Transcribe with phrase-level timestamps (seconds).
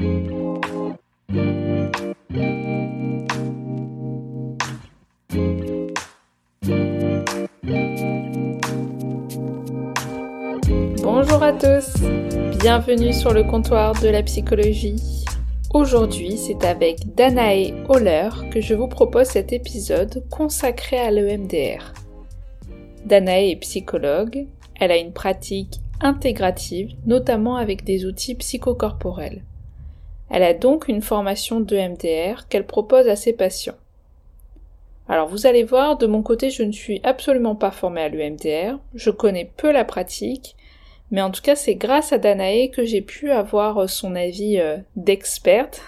[0.00, 0.12] Bonjour
[11.42, 11.96] à tous,
[12.60, 14.96] bienvenue sur le comptoir de la psychologie.
[15.74, 21.92] Aujourd'hui, c'est avec Danae Holler que je vous propose cet épisode consacré à l'EMDR.
[23.04, 24.46] Danae est psychologue,
[24.80, 29.44] elle a une pratique intégrative, notamment avec des outils psychocorporels.
[30.30, 33.74] Elle a donc une formation d'EMDR qu'elle propose à ses patients.
[35.08, 38.78] Alors vous allez voir, de mon côté, je ne suis absolument pas formée à l'EMDR,
[38.94, 40.54] je connais peu la pratique,
[41.10, 44.76] mais en tout cas, c'est grâce à Danae que j'ai pu avoir son avis euh,
[44.94, 45.82] d'experte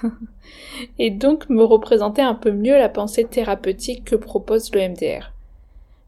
[0.99, 5.33] et donc me représenter un peu mieux la pensée thérapeutique que propose l'EMDR.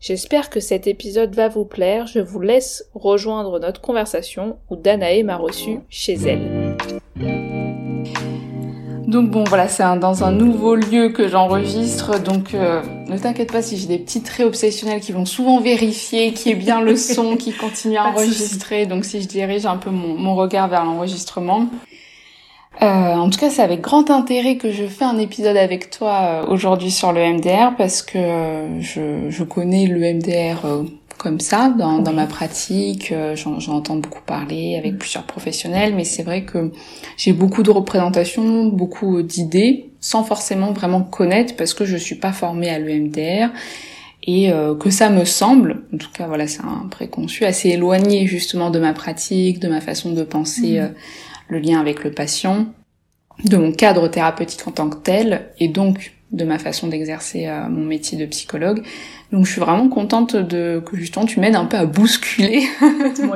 [0.00, 2.06] J'espère que cet épisode va vous plaire.
[2.08, 6.76] Je vous laisse rejoindre notre conversation où Danae m'a reçu chez elle.
[9.14, 13.62] Donc bon voilà, c'est dans un nouveau lieu que j'enregistre, donc euh, ne t'inquiète pas
[13.62, 17.36] si j'ai des petits traits obsessionnels qui vont souvent vérifier qui est bien le son,
[17.36, 21.68] qui continue à enregistrer, donc si je dirige un peu mon, regard vers l'enregistrement.
[22.82, 26.18] Euh, en tout cas, c'est avec grand intérêt que je fais un épisode avec toi
[26.20, 28.18] euh, aujourd'hui sur le MDR parce que
[28.80, 30.66] je, je connais le MDR
[31.24, 33.10] comme ça dans, dans ma pratique.
[33.10, 34.98] Euh, j'en entends beaucoup parler avec mm.
[34.98, 36.70] plusieurs professionnels, mais c'est vrai que
[37.16, 42.32] j'ai beaucoup de représentations, beaucoup d'idées, sans forcément vraiment connaître parce que je suis pas
[42.32, 43.48] formée à l'EMDR
[44.22, 48.26] et euh, que ça me semble, en tout cas voilà, c'est un préconçu assez éloigné
[48.26, 50.82] justement de ma pratique, de ma façon de penser mm.
[50.82, 50.88] euh,
[51.48, 52.66] le lien avec le patient,
[53.44, 57.84] de mon cadre thérapeutique en tant que tel, et donc de ma façon d'exercer mon
[57.84, 58.82] métier de psychologue.
[59.34, 62.62] Donc je suis vraiment contente de que justement tu m'aides un peu à bousculer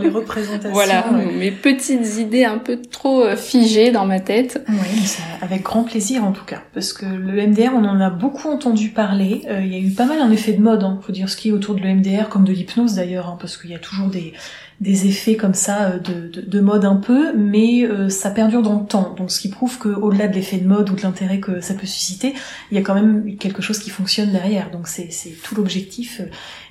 [0.01, 0.71] les représentations.
[0.71, 1.05] voilà,
[1.37, 4.63] mes petites idées un peu trop euh, figées dans ma tête.
[4.69, 8.49] Oui, avec grand plaisir en tout cas, parce que le MDR, on en a beaucoup
[8.49, 9.43] entendu parler.
[9.49, 11.37] Euh, il y a eu pas mal un effet de mode, hein, faut dire ce
[11.37, 14.07] qui est autour de l'EMDR, comme de l'hypnose d'ailleurs, hein, parce qu'il y a toujours
[14.07, 14.35] des
[14.81, 18.79] des effets comme ça euh, de, de, mode un peu, mais euh, ça perdure dans
[18.79, 19.15] le temps.
[19.17, 21.87] Donc ce qui prouve qu'au-delà de l'effet de mode ou de l'intérêt que ça peut
[21.87, 22.35] susciter,
[22.71, 24.71] il y a quand même quelque chose qui fonctionne derrière.
[24.71, 25.11] Donc c'est
[25.43, 25.88] tout l'objectif
[26.21, 26.25] euh,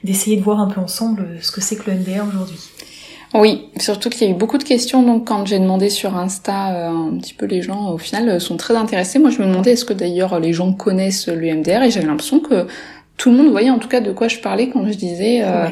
[0.03, 2.59] d'essayer de voir un peu ensemble ce que c'est que le MDR aujourd'hui.
[3.33, 5.03] Oui, surtout qu'il y a eu beaucoup de questions.
[5.03, 8.75] Donc quand j'ai demandé sur Insta, un petit peu les gens au final sont très
[8.75, 9.19] intéressés.
[9.19, 12.67] Moi je me demandais est-ce que d'ailleurs les gens connaissent l'UMDR et j'avais l'impression que
[13.17, 15.41] tout le monde voyait en tout cas de quoi je parlais quand je disais.
[15.44, 15.67] Euh,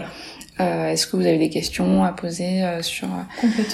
[0.57, 3.07] Est-ce que vous avez des questions à poser euh, sur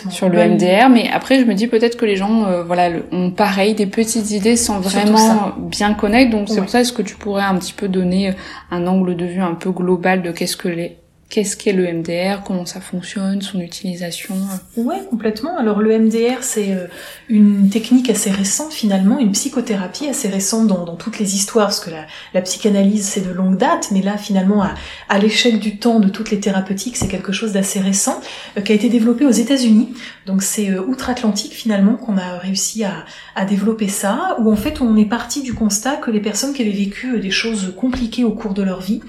[0.10, 3.30] sur le MDR Mais après, je me dis peut-être que les gens, euh, voilà, ont
[3.30, 6.32] pareil des petites idées sans vraiment bien connaître.
[6.32, 8.34] Donc c'est pour ça, est-ce que tu pourrais un petit peu donner
[8.72, 10.98] un angle de vue un peu global de qu'est-ce que les
[11.32, 13.42] Qu'est-ce qu'est le MDR Comment ça fonctionne?
[13.42, 14.36] Son utilisation?
[14.76, 15.58] Ouais, complètement.
[15.58, 16.88] Alors le MDR, c'est euh,
[17.30, 21.90] une technique assez récente finalement, une psychothérapie assez récente dans, toutes les histoires, parce que
[22.34, 24.76] la, psychanalyse c'est de longue date, mais là finalement à,
[25.08, 28.20] à l'échelle du temps de toutes les thérapeutiques, c'est quelque chose d'assez récent
[28.58, 29.94] euh, qui a été développé aux États-Unis.
[30.26, 34.98] Donc c'est euh, outre-Atlantique finalement qu'on a réussi à développer ça, où en fait on
[34.98, 38.54] est parti du constat que les personnes qui avaient vécu des choses compliquées au cours
[38.54, 39.00] de leur vie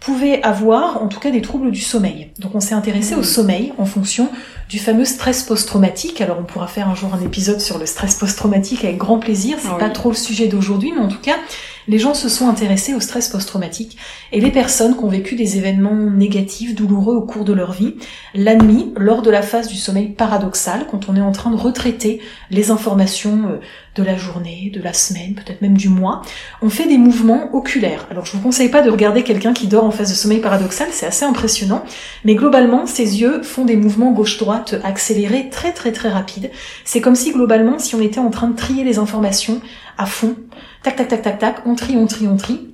[0.00, 2.32] pouvaient avoir en tout cas des troubles du sommeil.
[2.38, 4.28] Donc on s'est intéressé au sommeil en fonction
[4.70, 6.20] du fameux stress post-traumatique.
[6.20, 9.58] Alors on pourra faire un jour un épisode sur le stress post-traumatique avec grand plaisir,
[9.60, 11.36] c'est pas trop le sujet d'aujourd'hui, mais en tout cas,
[11.88, 13.96] les gens se sont intéressés au stress post-traumatique
[14.30, 17.96] et les personnes qui ont vécu des événements négatifs, douloureux au cours de leur vie,
[18.32, 21.56] la nuit, lors de la phase du sommeil paradoxal, quand on est en train de
[21.56, 22.20] retraiter
[22.50, 23.60] les informations euh,
[23.96, 26.22] de la journée, de la semaine, peut-être même du mois,
[26.62, 28.06] on fait des mouvements oculaires.
[28.08, 30.88] Alors je vous conseille pas de regarder quelqu'un qui dort en phase de sommeil paradoxal,
[30.92, 31.82] c'est assez impressionnant,
[32.24, 36.50] mais globalement, ses yeux font des mouvements gauche-droite accélérés très très très rapides.
[36.84, 39.60] C'est comme si globalement, si on était en train de trier les informations
[39.98, 40.36] à fond,
[40.82, 42.70] tac tac tac tac tac, on trie, on trie, on trie,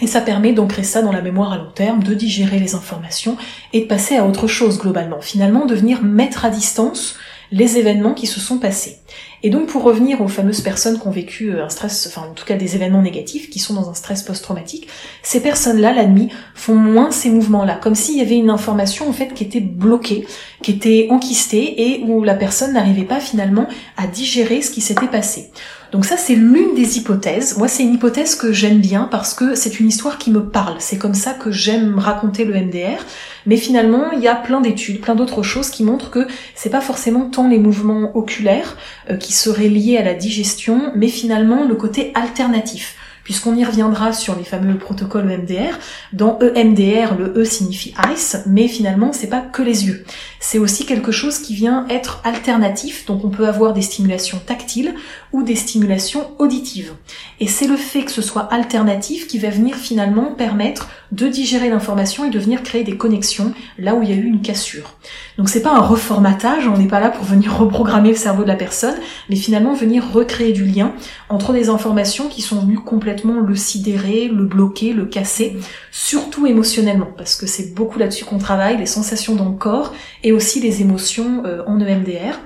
[0.00, 3.36] et ça permet d'ancrer ça dans la mémoire à long terme, de digérer les informations
[3.72, 5.20] et de passer à autre chose globalement.
[5.20, 7.16] Finalement, de venir mettre à distance
[7.50, 8.98] les événements qui se sont passés.
[9.42, 12.34] Et donc pour revenir aux fameuses personnes qui ont vécu euh, un stress, enfin en
[12.34, 14.88] tout cas des événements négatifs, qui sont dans un stress post-traumatique,
[15.22, 16.08] ces personnes-là, la
[16.54, 20.26] font moins ces mouvements-là, comme s'il y avait une information en fait qui était bloquée,
[20.62, 25.06] qui était enquistée et où la personne n'arrivait pas finalement à digérer ce qui s'était
[25.06, 25.50] passé.
[25.90, 27.56] Donc ça, c'est l'une des hypothèses.
[27.56, 30.76] Moi, c'est une hypothèse que j'aime bien parce que c'est une histoire qui me parle.
[30.80, 33.02] C'est comme ça que j'aime raconter le MDR.
[33.46, 36.82] Mais finalement, il y a plein d'études, plein d'autres choses qui montrent que c'est pas
[36.82, 38.76] forcément tant les mouvements oculaires
[39.10, 42.96] euh, qui seraient liés à la digestion, mais finalement le côté alternatif
[43.28, 45.78] puisqu'on y reviendra sur les fameux protocoles EMDR.
[46.14, 50.06] Dans EMDR, le E signifie ice, mais finalement, c'est pas que les yeux.
[50.40, 54.94] C'est aussi quelque chose qui vient être alternatif, donc on peut avoir des stimulations tactiles
[55.34, 56.94] ou des stimulations auditives.
[57.38, 61.68] Et c'est le fait que ce soit alternatif qui va venir finalement permettre de digérer
[61.68, 64.94] l'information et de venir créer des connexions là où il y a eu une cassure.
[65.36, 68.48] Donc c'est pas un reformatage, on n'est pas là pour venir reprogrammer le cerveau de
[68.48, 68.96] la personne,
[69.28, 70.94] mais finalement venir recréer du lien
[71.28, 75.56] entre des informations qui sont venues complètement le sidérer, le bloquer, le casser,
[75.90, 79.92] surtout émotionnellement, parce que c'est beaucoup là-dessus qu'on travaille, les sensations dans le corps
[80.22, 82.38] et aussi les émotions euh, en EMDR.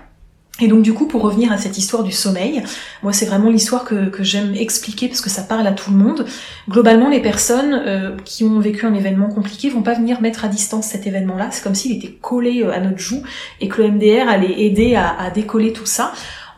[0.61, 2.63] Et donc du coup, pour revenir à cette histoire du sommeil,
[3.03, 6.27] moi c'est vraiment l'histoire que, j'aime expliquer parce que ça parle à tout le monde.
[6.69, 10.49] Globalement, les personnes euh, qui ont vécu un événement compliqué vont pas venir mettre à
[10.49, 11.49] distance cet événement-là.
[11.51, 13.23] C'est comme s'il était collé euh, à notre joue
[13.61, 16.13] et que le MDR allait aider à décoller tout ça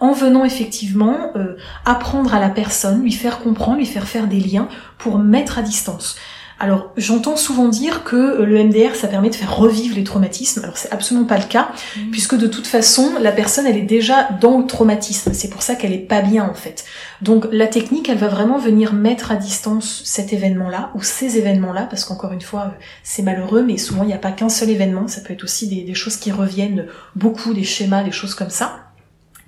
[0.04, 4.40] en venant effectivement euh, apprendre à la personne, lui faire comprendre, lui faire faire des
[4.40, 4.68] liens
[4.98, 6.16] pour mettre à distance.
[6.60, 10.62] Alors j'entends souvent dire que euh, le MDR ça permet de faire revivre les traumatismes.
[10.62, 12.10] Alors c'est absolument pas le cas mmh.
[12.12, 15.32] puisque de toute façon la personne elle est déjà dans le traumatisme.
[15.32, 16.84] C'est pour ça qu'elle est pas bien en fait.
[17.22, 21.86] Donc la technique elle va vraiment venir mettre à distance cet événement-là ou ces événements-là
[21.90, 24.70] parce qu'encore une fois euh, c'est malheureux mais souvent il n'y a pas qu'un seul
[24.70, 25.08] événement.
[25.08, 26.86] Ça peut être aussi des, des choses qui reviennent
[27.16, 28.93] beaucoup, des schémas, des choses comme ça.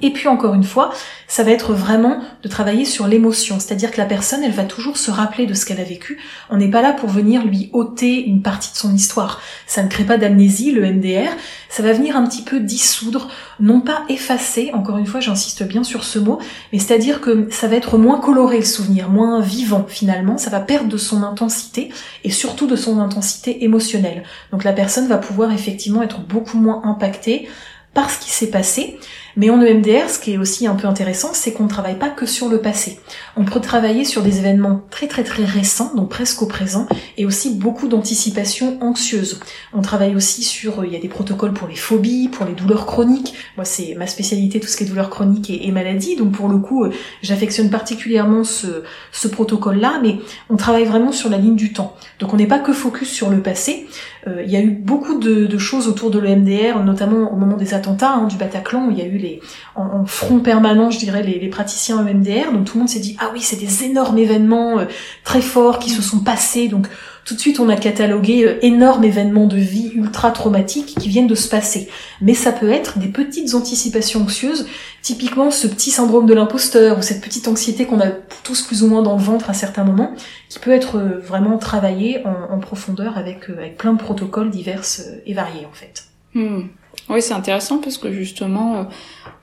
[0.02, 0.93] Et puis encore une fois,
[1.26, 4.98] ça va être vraiment de travailler sur l'émotion, c'est-à-dire que la personne, elle va toujours
[4.98, 6.19] se rappeler de ce qu'elle a vécu.
[6.50, 9.40] On n'est pas là pour venir lui ôter une partie de son histoire.
[9.66, 11.31] Ça ne crée pas d'amnésie, le MDR.
[11.70, 13.28] Ça va venir un petit peu dissoudre,
[13.58, 16.38] non pas effacer, encore une fois, j'insiste bien sur ce mot,
[16.72, 20.37] mais c'est-à-dire que ça va être moins coloré le souvenir, moins vivant finalement.
[20.37, 21.90] Ça va perdre de son intensité
[22.22, 24.25] et surtout de son intensité émotionnelle.
[24.52, 27.48] Donc la personne va pouvoir effectivement être beaucoup moins impactée
[27.94, 28.98] par ce qui s'est passé.
[29.36, 32.08] Mais en EMDR, ce qui est aussi un peu intéressant, c'est qu'on ne travaille pas
[32.08, 32.98] que sur le passé.
[33.36, 36.86] On peut travailler sur des événements très très très récents, donc presque au présent,
[37.18, 39.40] et aussi beaucoup d'anticipation anxieuse.
[39.74, 42.86] On travaille aussi sur, il y a des protocoles pour les phobies, pour les douleurs
[42.86, 43.34] chroniques.
[43.56, 46.16] Moi, c'est ma spécialité, tout ce qui est douleurs chroniques et, maladies.
[46.16, 50.16] Donc pour le coup, euh, j'affectionne particulièrement ce, ce protocole-là, mais
[50.48, 51.94] on travaille vraiment sur la ligne du temps.
[52.20, 53.86] Donc on n'est pas que focus sur le passé.
[54.26, 57.75] Euh, il y a eu beaucoup de, choses autour de l'EMDR, notamment au moment des
[57.75, 59.40] attentats hein, du Bataclan, où il y a eu les
[59.75, 62.52] en, front permanent, je dirais, les, praticiens EMDR.
[62.52, 64.84] Donc tout le monde s'est dit ah oui, c'est des énormes événements euh,
[65.25, 66.69] très forts qui se sont passés.
[66.69, 66.88] Donc
[67.26, 71.26] tout de suite, on a catalogué euh, énormes événements de vie ultra traumatiques qui viennent
[71.26, 71.88] de se passer.
[72.20, 74.69] Mais ça peut être des petites anticipations anxieuses,
[75.02, 78.11] typiquement ce petit syndrome de l'imposteur ou cette petite anxiété qu'on a
[78.44, 80.12] tous plus ou moins dans le ventre à certains moments,
[80.49, 84.84] qui peut être euh, vraiment travaillé en, profondeur avec, avec plein de protocoles divers
[85.26, 86.05] et variés en fait.
[86.34, 86.69] Hmm.
[87.08, 88.88] Oui, c'est intéressant parce que justement,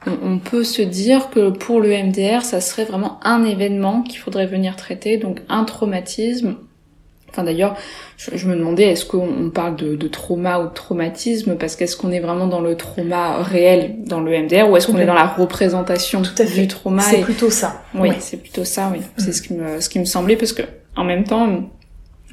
[0.08, 4.20] euh, on, peut se dire que pour le MDR, ça serait vraiment un événement qu'il
[4.20, 6.56] faudrait venir traiter, donc un traumatisme.
[7.34, 7.76] Enfin d'ailleurs,
[8.18, 12.20] je, me demandais est-ce qu'on parle de, trauma ou de traumatisme parce qu'est-ce qu'on est
[12.20, 16.22] vraiment dans le trauma réel dans le MDR ou est-ce qu'on est dans la représentation
[16.22, 17.82] du trauma C'est plutôt ça.
[17.96, 18.92] Oui, c'est plutôt ça.
[18.94, 20.62] Oui, c'est ce qui me ce qui me semblait parce que
[20.96, 21.72] en même temps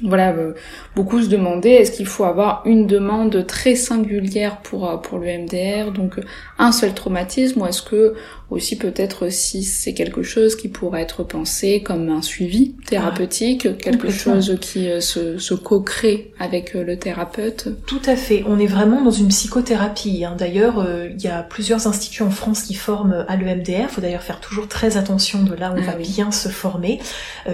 [0.03, 0.53] voilà, euh,
[0.95, 5.27] beaucoup se demandaient est-ce qu'il faut avoir une demande très singulière pour euh, pour le
[5.27, 6.23] MDR, donc euh,
[6.57, 8.15] un seul traumatisme, ou est-ce que
[8.49, 13.73] aussi peut-être si c'est quelque chose qui pourrait être pensé comme un suivi thérapeutique, ah,
[13.81, 17.69] quelque chose qui se, se co-crée avec le thérapeute?
[17.85, 20.25] Tout à fait, on est vraiment dans une psychothérapie.
[20.25, 20.35] Hein.
[20.37, 24.23] D'ailleurs, il y a plusieurs instituts en France qui forment à l'EMDR, il faut d'ailleurs
[24.23, 26.99] faire toujours très attention de là où on ah va bien se former.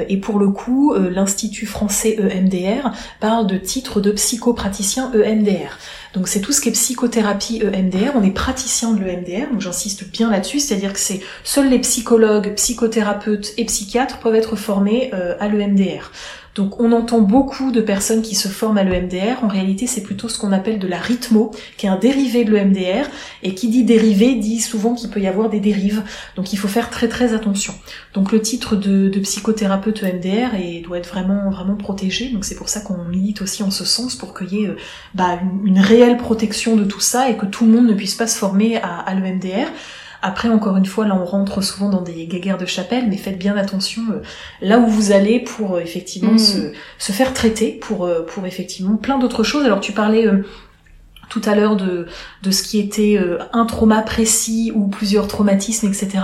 [0.09, 2.36] et pour le coup, l'Institut français EMDR
[3.19, 5.77] parle de titre de psychopraticien EMDR.
[6.13, 10.09] Donc c'est tout ce qui est psychothérapie EMDR, on est praticien de l'EMDR, donc j'insiste
[10.09, 15.35] bien là-dessus, c'est-à-dire que c'est seuls les psychologues, psychothérapeutes et psychiatres peuvent être formés euh,
[15.39, 16.11] à l'EMDR.
[16.57, 19.43] Donc on entend beaucoup de personnes qui se forment à l'EMDR.
[19.43, 22.51] En réalité, c'est plutôt ce qu'on appelle de la rythmo, qui est un dérivé de
[22.51, 23.07] l'EMDR.
[23.43, 26.03] Et qui dit dérivé dit souvent qu'il peut y avoir des dérives.
[26.35, 27.75] Donc il faut faire très très attention.
[28.15, 32.29] Donc le titre de, psychothérapeute EMDR doit être vraiment vraiment protégé.
[32.29, 34.75] Donc c'est pour ça qu'on milite aussi en ce sens pour qu'il y ait
[35.13, 38.27] bah, une, réelle protection de tout ça et que tout le monde ne puisse pas
[38.27, 39.71] se former à l'EMDR.
[40.21, 43.37] Après, encore une fois, là, on rentre souvent dans des guéguerres de chapelle, mais faites
[43.37, 44.21] bien attention euh,
[44.61, 46.39] là où vous allez pour euh, effectivement Mm.
[46.39, 49.65] se, se faire traiter pour, euh, pour effectivement plein d'autres choses.
[49.65, 50.43] Alors, tu parlais euh,
[51.29, 52.07] tout à l'heure de,
[52.43, 56.19] de ce qui était euh, un trauma précis ou plusieurs traumatismes, etc.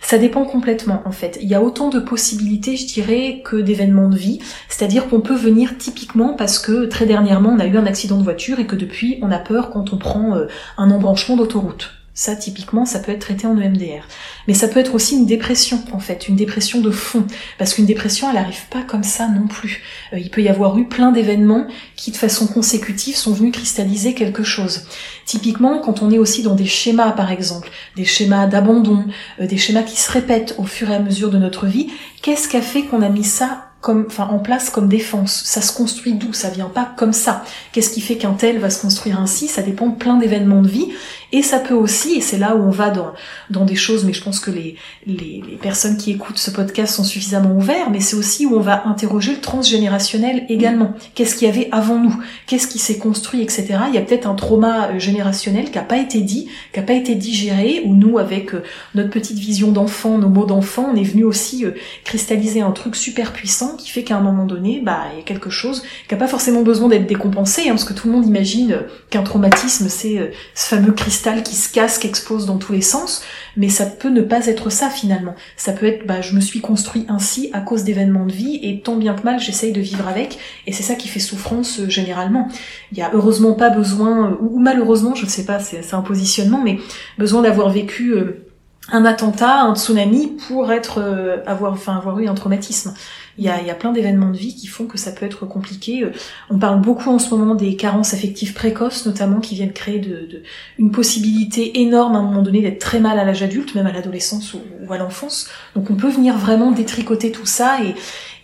[0.00, 1.38] Ça dépend complètement en fait.
[1.42, 4.38] Il y a autant de possibilités, je dirais, que d'événements de vie.
[4.68, 8.24] C'est-à-dire qu'on peut venir typiquement parce que très dernièrement on a eu un accident de
[8.24, 10.46] voiture et que depuis on a peur quand on prend euh,
[10.78, 11.97] un embranchement d'autoroute.
[12.18, 14.02] Ça, typiquement, ça peut être traité en EMDR.
[14.48, 17.24] Mais ça peut être aussi une dépression, en fait, une dépression de fond.
[17.58, 19.84] Parce qu'une dépression, elle n'arrive pas comme ça non plus.
[20.12, 24.14] Euh, il peut y avoir eu plein d'événements qui, de façon consécutive, sont venus cristalliser
[24.14, 24.82] quelque chose.
[25.26, 29.04] Typiquement, quand on est aussi dans des schémas, par exemple, des schémas d'abandon,
[29.40, 31.86] euh, des schémas qui se répètent au fur et à mesure de notre vie,
[32.22, 35.44] qu'est-ce qui a fait qu'on a mis ça comme, enfin, en place comme défense?
[35.44, 36.32] Ça se construit d'où?
[36.32, 37.44] Ça vient pas comme ça.
[37.70, 39.46] Qu'est-ce qui fait qu'un tel va se construire ainsi?
[39.46, 40.88] Ça dépend de plein d'événements de vie.
[41.30, 43.12] Et ça peut aussi, et c'est là où on va dans,
[43.50, 46.94] dans des choses, mais je pense que les, les, les personnes qui écoutent ce podcast
[46.94, 50.94] sont suffisamment ouverts, mais c'est aussi où on va interroger le transgénérationnel également.
[51.14, 52.16] Qu'est-ce qu'il y avait avant nous?
[52.46, 53.66] Qu'est-ce qui s'est construit, etc.
[53.88, 56.86] Il y a peut-être un trauma euh, générationnel qui n'a pas été dit, qui n'a
[56.86, 58.62] pas été digéré, où nous, avec euh,
[58.94, 61.72] notre petite vision d'enfant, nos mots d'enfant, on est venu aussi euh,
[62.04, 65.24] cristalliser un truc super puissant qui fait qu'à un moment donné, bah, il y a
[65.24, 68.26] quelque chose qui n'a pas forcément besoin d'être décompensé, hein, parce que tout le monde
[68.26, 68.78] imagine
[69.10, 73.22] qu'un traumatisme, c'est ce fameux cristal qui se casse, qui explose dans tous les sens,
[73.56, 75.34] mais ça peut ne pas être ça finalement.
[75.56, 78.80] Ça peut être, bah, je me suis construit ainsi à cause d'événements de vie, et
[78.80, 81.88] tant bien que mal, j'essaye de vivre avec, et c'est ça qui fait souffrance euh,
[81.88, 82.48] généralement.
[82.92, 86.02] Il y a heureusement pas besoin, euh, ou, malheureusement, je ne sais pas, c'est un
[86.02, 86.78] positionnement, mais
[87.18, 88.44] besoin d'avoir vécu euh,
[88.90, 92.94] un attentat, un tsunami pour être, avoir, enfin, avoir eu un traumatisme.
[93.38, 95.46] Il y a, y a plein d'événements de vie qui font que ça peut être
[95.46, 96.02] compliqué.
[96.04, 96.10] Euh,
[96.50, 100.26] On parle beaucoup en ce moment des carences affectives précoces, notamment, qui viennent créer de,
[100.26, 100.42] de-
[100.78, 103.92] une possibilité énorme à un moment donné d'être très mal à l'âge adulte, même à
[103.92, 105.48] l'adolescence ou, ou à l'enfance.
[105.76, 107.94] Donc on peut venir vraiment détricoter tout ça et,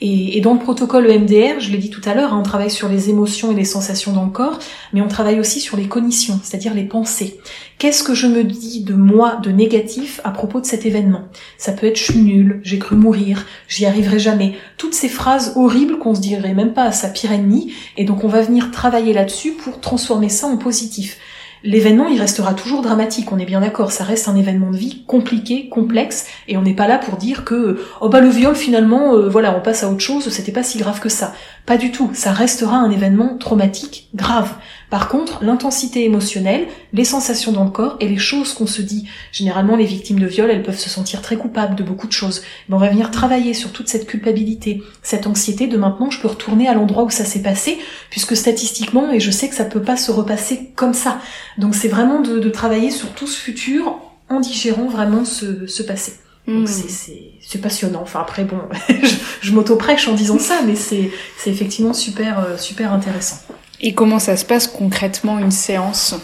[0.00, 2.70] et, et dans le protocole EMDR, je l'ai dit tout à l'heure, hein, on travaille
[2.70, 4.58] sur les émotions et les sensations dans le corps,
[4.92, 7.38] mais on travaille aussi sur les cognitions, c'est-à-dire les pensées.
[7.78, 11.22] Qu'est-ce que je me dis de moi de négatif à propos de cet événement?
[11.58, 14.54] Ça peut être je suis nul, j'ai cru mourir, j'y arriverai jamais.
[14.76, 18.24] Toutes ces phrases horribles qu'on se dirait même pas à sa pire ennemie, et donc
[18.24, 21.18] on va venir travailler là-dessus pour transformer ça en positif.
[21.66, 25.02] L'événement, il restera toujours dramatique, on est bien d'accord, ça reste un événement de vie
[25.06, 29.14] compliqué, complexe, et on n'est pas là pour dire que oh bah le viol finalement,
[29.14, 31.32] euh, voilà, on passe à autre chose, c'était pas si grave que ça.
[31.64, 34.52] Pas du tout, ça restera un événement traumatique, grave.
[34.94, 39.08] Par contre, l'intensité émotionnelle, les sensations dans le corps et les choses qu'on se dit,
[39.32, 42.42] généralement les victimes de viol, elles peuvent se sentir très coupables de beaucoup de choses.
[42.68, 46.28] Mais on va venir travailler sur toute cette culpabilité, cette anxiété de maintenant je peux
[46.28, 49.82] retourner à l'endroit où ça s'est passé, puisque statistiquement, et je sais que ça peut
[49.82, 51.18] pas se repasser comme ça.
[51.58, 53.98] Donc c'est vraiment de, de travailler sur tout ce futur
[54.28, 56.12] en digérant vraiment ce, ce passé.
[56.46, 56.66] Hmm.
[56.66, 58.02] C'est- passionnant.
[58.02, 58.58] Enfin après bon,
[58.88, 63.38] je, je m'auto-prêche en disant ça, mais c'est c'est effectivement super euh, super intéressant.
[63.86, 66.14] Et comment ça se passe concrètement une séance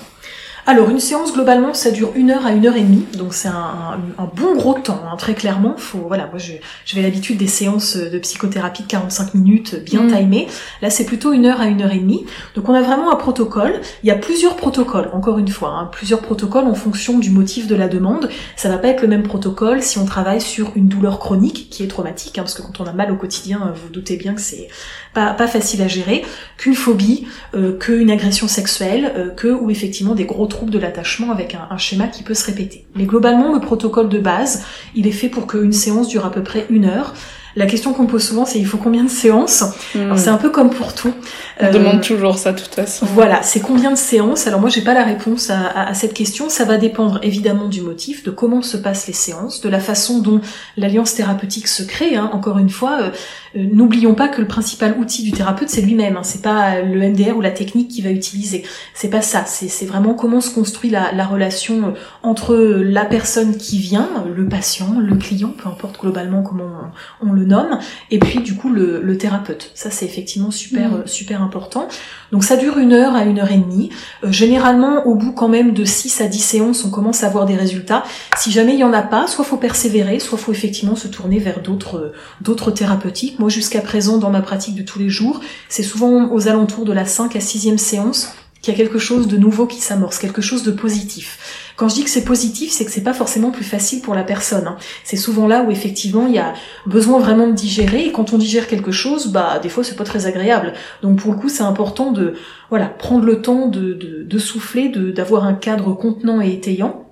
[0.67, 3.49] Alors une séance globalement ça dure une heure à une heure et demie, donc c'est
[3.49, 5.75] un, un- un bon gros temps, hein, très clairement.
[5.76, 6.38] Faut voilà, moi
[6.87, 10.17] j'avais l'habitude des séances de psychothérapie de 45 minutes bien Mm.
[10.17, 10.47] timées.
[10.81, 12.25] Là c'est plutôt une heure à une heure et demie.
[12.55, 13.81] Donc on a vraiment un protocole.
[14.05, 17.67] Il y a plusieurs protocoles, encore une fois, hein, plusieurs protocoles en fonction du motif
[17.67, 18.29] de la demande.
[18.57, 21.83] Ça va pas être le même protocole si on travaille sur une douleur chronique qui
[21.83, 24.35] est traumatique, hein, parce que quand on a mal au quotidien, vous vous doutez bien
[24.35, 24.69] que c'est
[25.14, 26.25] pas, pas facile à gérer,
[26.57, 31.31] qu'une phobie, euh, qu'une agression sexuelle, euh, que ou effectivement des gros troubles de l'attachement
[31.33, 32.87] avec un, un schéma qui peut se répéter.
[32.95, 34.62] Mais globalement, le protocole de base,
[34.95, 37.14] il est fait pour qu'une séance dure à peu près une heure.
[37.57, 39.64] La question qu'on me pose souvent, c'est il faut combien de séances?
[39.97, 41.12] Alors c'est un peu comme pour tout.
[41.61, 43.07] On Euh, demande toujours ça de toute façon.
[43.07, 44.47] voilà, c'est combien de séances?
[44.47, 46.49] Alors moi, j'ai pas la réponse à, à- à cette question.
[46.49, 50.21] Ça va dépendre évidemment du motif, de comment se passent les séances, de la façon
[50.21, 50.40] dont
[50.76, 52.14] l'alliance thérapeutique se crée.
[52.14, 52.31] hein.
[52.33, 53.11] Encore une fois, euh,
[53.54, 56.16] n'oublions pas que le principal outil du thérapeute, c'est lui-même.
[56.16, 56.23] hein.
[56.23, 58.62] C'est pas le MDR ou la technique qu'il va utiliser.
[58.95, 59.45] C'est pas ça.
[59.47, 61.90] C'est vraiment comment se construit la, la relation euh,
[62.23, 66.69] entre la personne qui vient, euh, le patient, le client, peu importe globalement comment
[67.23, 67.78] on, on le nomme,
[68.11, 69.71] et puis du coup le, le thérapeute.
[69.75, 70.95] Ça, c'est effectivement super Mm.
[70.95, 71.88] euh, super important.
[72.30, 73.90] Donc ça dure une heure à une heure et demie.
[74.25, 77.45] Euh, généralement, au bout quand même de 6 à 10 séances, on commence à avoir
[77.47, 78.04] des résultats.
[78.37, 81.38] Si jamais il y en a pas, soit faut persévérer, soit faut effectivement se tourner
[81.40, 83.40] vers d'autres euh, d'autres thérapeutiques.
[83.41, 86.93] Moi, jusqu'à présent, dans ma pratique de tous les jours, c'est souvent aux alentours de
[86.93, 90.43] la 5 à 6e séance qu'il y a quelque chose de nouveau qui s'amorce, quelque
[90.43, 91.73] chose de positif.
[91.77, 94.25] Quand je dis que c'est positif, c'est que c'est pas forcément plus facile pour la
[94.25, 94.67] personne.
[94.67, 94.77] hein.
[95.05, 96.53] C'est souvent là où effectivement il y a
[96.85, 100.05] besoin vraiment de digérer et quand on digère quelque chose, bah des fois c'est pas
[100.05, 100.75] très agréable.
[101.01, 102.35] Donc pour le coup, c'est important de
[102.69, 107.10] voilà prendre le temps de, de, de souffler, de d'avoir un cadre contenant et étayant.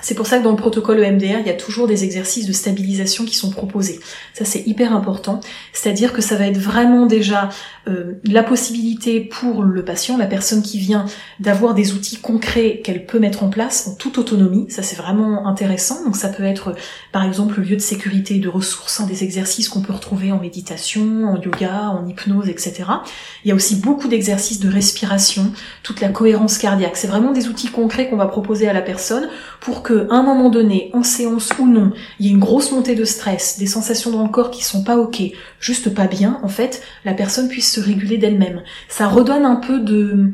[0.00, 2.52] C'est pour ça que dans le protocole EMDR, il y a toujours des exercices de
[2.52, 3.98] stabilisation qui sont proposés.
[4.32, 5.40] Ça, c'est hyper important.
[5.72, 7.48] C'est-à-dire que ça va être vraiment déjà
[7.88, 11.06] euh, la possibilité pour le patient, la personne qui vient,
[11.40, 14.66] d'avoir des outils concrets qu'elle peut mettre en place en toute autonomie.
[14.70, 16.04] Ça, c'est vraiment intéressant.
[16.04, 16.76] Donc, ça peut être,
[17.10, 20.30] par exemple, le lieu de sécurité et de ressources, hein, des exercices qu'on peut retrouver
[20.30, 22.84] en méditation, en yoga, en hypnose, etc.
[23.44, 25.52] Il y a aussi beaucoup d'exercices de respiration,
[25.82, 26.96] toute la cohérence cardiaque.
[26.96, 29.28] C'est vraiment des outils concrets qu'on va proposer à la personne
[29.60, 32.72] pour que, à un moment donné, en séance ou non, il y ait une grosse
[32.72, 35.22] montée de stress, des sensations dans le corps qui sont pas ok,
[35.60, 38.62] juste pas bien, en fait, la personne puisse se réguler d'elle-même.
[38.88, 40.32] Ça redonne un peu de,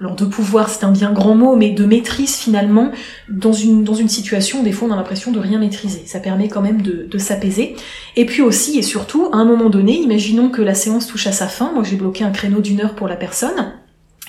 [0.00, 2.90] alors de pouvoir, c'est un bien grand mot, mais de maîtrise finalement
[3.28, 6.04] dans une dans une situation où des fois on a l'impression de rien maîtriser.
[6.06, 7.76] Ça permet quand même de, de s'apaiser.
[8.16, 11.32] Et puis aussi et surtout, à un moment donné, imaginons que la séance touche à
[11.32, 11.72] sa fin.
[11.72, 13.74] Moi, j'ai bloqué un créneau d'une heure pour la personne.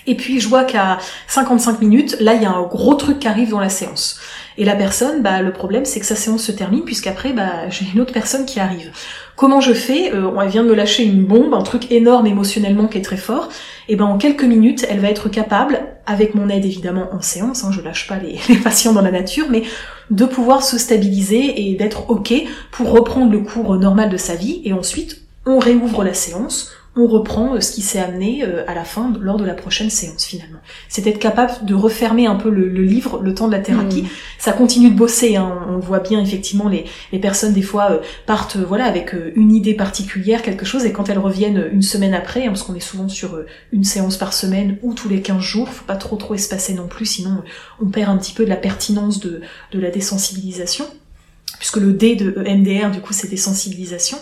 [0.08, 0.98] Et puis je vois qu'à
[1.28, 4.20] 55 minutes, là il y a un gros truc qui arrive dans la séance.
[4.58, 7.86] Et la personne, bah le problème c'est que sa séance se termine puisqu'après bah j'ai
[7.94, 8.92] une autre personne qui arrive.
[9.36, 10.14] Comment je fais?
[10.14, 13.18] Euh, Elle vient de me lâcher une bombe, un truc énorme émotionnellement qui est très
[13.18, 13.50] fort.
[13.88, 17.64] Et ben en quelques minutes, elle va être capable, avec mon aide évidemment en séance,
[17.64, 19.64] hein, je lâche pas les, les patients dans la nature, mais
[20.10, 22.34] de pouvoir se stabiliser et d'être ok
[22.72, 24.62] pour reprendre le cours normal de sa vie.
[24.66, 28.74] Et ensuite, on réouvre la séance, on reprend euh, ce qui s'est amené euh, à
[28.74, 30.60] la fin lors de la prochaine séance finalement.
[30.90, 34.04] C'est être capable de refermer un peu le, livre le temps de la thérapie.
[34.04, 34.08] Mm.
[34.38, 35.38] Ça continue de bosser.
[35.38, 35.68] Hein.
[35.70, 39.74] On voit bien effectivement les, les personnes des fois euh, partent voilà avec une idée
[39.74, 43.08] particulière, quelque chose, et quand elles reviennent une semaine après, hein, parce qu'on est souvent
[43.08, 43.40] sur
[43.72, 46.88] une séance par semaine ou tous les 15 jours, faut pas trop trop espacer non
[46.88, 47.44] plus, sinon
[47.82, 50.86] on perd un petit peu de la pertinence de, de la désensibilisation
[51.62, 54.18] puisque le D de MDR, du coup, c'est désensibilisation.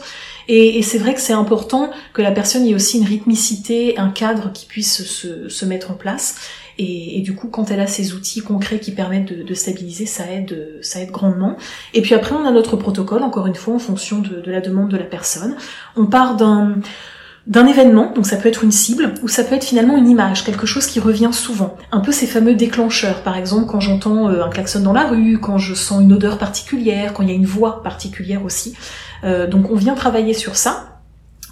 [0.49, 4.09] Et, et c'est vrai que c'est important que la personne ait aussi une rythmicité, un
[4.09, 6.35] cadre qui puisse se, se mettre en place.
[6.81, 10.31] Et, du coup, quand elle a ces outils concrets qui permettent de, de, stabiliser, ça
[10.31, 11.57] aide, ça aide grandement.
[11.93, 14.61] Et puis après, on a notre protocole, encore une fois, en fonction de, de la
[14.61, 15.57] demande de la personne.
[15.97, 16.75] On part d'un
[17.49, 20.43] d'un événement, donc ça peut être une cible, ou ça peut être finalement une image,
[20.43, 21.75] quelque chose qui revient souvent.
[21.91, 25.39] Un peu ces fameux déclencheurs, par exemple quand j'entends euh, un klaxon dans la rue,
[25.39, 28.75] quand je sens une odeur particulière, quand il y a une voix particulière aussi.
[29.23, 30.89] Euh, donc on vient travailler sur ça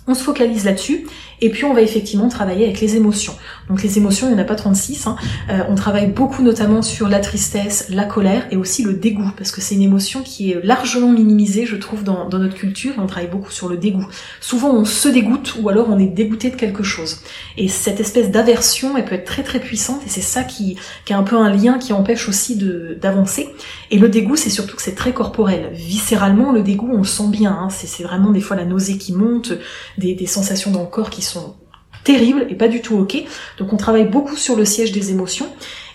[0.07, 1.05] on se focalise là-dessus,
[1.41, 3.35] et puis on va effectivement travailler avec les émotions.
[3.69, 5.15] Donc les émotions, il n'y en a pas 36, hein.
[5.49, 9.51] euh, on travaille beaucoup notamment sur la tristesse, la colère, et aussi le dégoût, parce
[9.51, 13.29] que c'est une émotion qui est largement minimisée, je trouve, dans, notre culture, on travaille
[13.29, 14.07] beaucoup sur le dégoût.
[14.39, 17.21] Souvent on se dégoûte, ou alors on est dégoûté de quelque chose.
[17.57, 21.13] Et cette espèce d'aversion, elle peut être très très puissante, et c'est ça qui, qui
[21.13, 22.57] a un peu un lien qui empêche aussi
[23.01, 23.49] d'avancer.
[23.91, 25.69] Et le dégoût, c'est surtout que c'est très corporel.
[25.73, 27.67] Viscéralement, le dégoût, on le sent bien, hein.
[27.69, 29.53] c'est vraiment des fois la nausée qui monte,
[29.97, 31.55] des, sensations dans le corps qui sont
[32.03, 33.23] terribles et pas du tout ok.
[33.59, 35.47] Donc on travaille beaucoup sur le siège des émotions.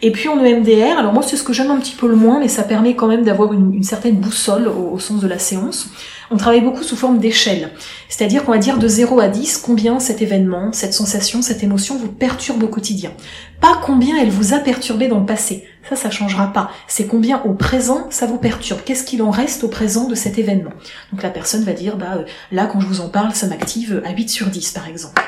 [0.05, 2.41] Et puis en EMDR, alors moi c'est ce que j'aime un petit peu le moins,
[2.41, 5.91] mais ça permet quand même d'avoir une, certaine boussole au, sens de la séance.
[6.33, 7.71] On travaille beaucoup sous forme d'échelle.
[8.09, 11.97] C'est-à-dire qu'on va dire de 0 à 10 combien cet événement, cette sensation, cette émotion
[11.97, 13.13] vous perturbe au quotidien.
[13.61, 15.65] Pas combien elle vous a perturbé dans le passé.
[15.89, 16.71] Ça, ça changera pas.
[16.89, 18.81] C'est combien au présent ça vous perturbe.
[18.85, 20.73] Qu'est-ce qu'il en reste au présent de cet événement?
[21.13, 24.03] Donc la personne va dire, bah euh, là quand je vous en parle, ça m'active
[24.05, 25.23] à 8 sur 10 par exemple.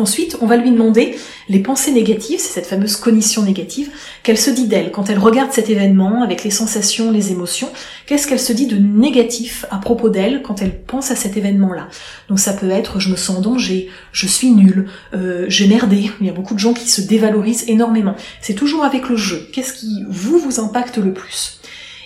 [0.00, 1.14] Ensuite, on va lui demander
[1.50, 3.90] les pensées négatives, c'est cette fameuse cognition négative,
[4.22, 7.68] qu'elle se dit d'elle quand elle regarde cet événement avec les sensations, les émotions,
[8.06, 11.88] qu'est-ce qu'elle se dit de négatif à propos d'elle quand elle pense à cet événement-là?
[12.30, 16.10] Donc ça peut être je me sens en danger, je suis nulle, euh, j'ai merdé.
[16.20, 18.14] Il y a beaucoup de gens qui se dévalorisent énormément.
[18.40, 19.48] C'est toujours avec le jeu.
[19.52, 21.60] Qu'est-ce qui vous vous impacte le plus?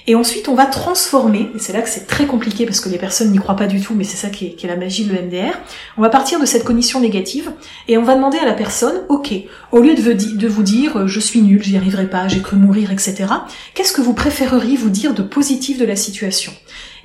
[0.06, 2.98] Et ensuite, on va transformer, et c'est là que c'est très compliqué parce que les
[2.98, 5.54] personnes n'y croient pas du tout, mais c'est ça qui est, la magie de l'EMDR.
[5.96, 7.52] On va partir de cette cognition négative
[7.88, 9.32] et on va demander à la personne, ok,
[9.72, 12.92] au lieu de vous dire euh, je suis nul, j'y arriverai pas, j'ai cru mourir,
[12.92, 13.26] etc.,
[13.74, 16.52] qu'est-ce que vous préféreriez vous dire de positif de la situation?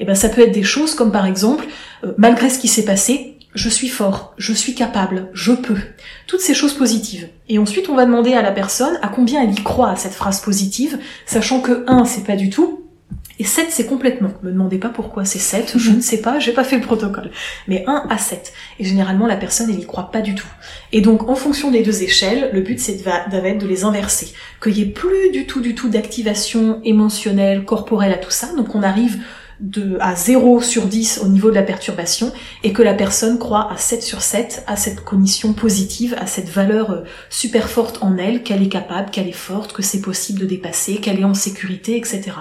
[0.01, 1.67] Eh ben ça peut être des choses comme par exemple,
[2.03, 5.77] euh, malgré ce qui s'est passé, je suis fort, je suis capable, je peux.
[6.27, 7.29] Toutes ces choses positives.
[7.47, 10.13] Et ensuite, on va demander à la personne à combien elle y croit à cette
[10.13, 12.88] phrase positive, sachant que 1, c'est pas du tout,
[13.39, 14.32] et 7, c'est complètement.
[14.43, 17.32] Me demandez pas pourquoi c'est 7, je ne sais pas, j'ai pas fait le protocole.
[17.69, 18.52] Mais 1 à 7.
[18.80, 20.47] Et généralement, la personne, elle y croit pas du tout.
[20.91, 24.34] Et donc, en fonction des deux échelles, le but, c'est de, de les inverser.
[24.62, 28.54] Qu'il y ait plus du tout, du tout d'activation émotionnelle, corporelle à tout ça.
[28.58, 29.23] Donc, on arrive
[29.60, 32.32] de, à 0 sur 10 au niveau de la perturbation
[32.63, 36.50] et que la personne croit à 7 sur 7 à cette cognition positive, à cette
[36.50, 40.39] valeur euh, super forte en elle, qu'elle est capable, qu'elle est forte, que c'est possible
[40.39, 42.32] de dépasser, qu'elle est en sécurité, etc.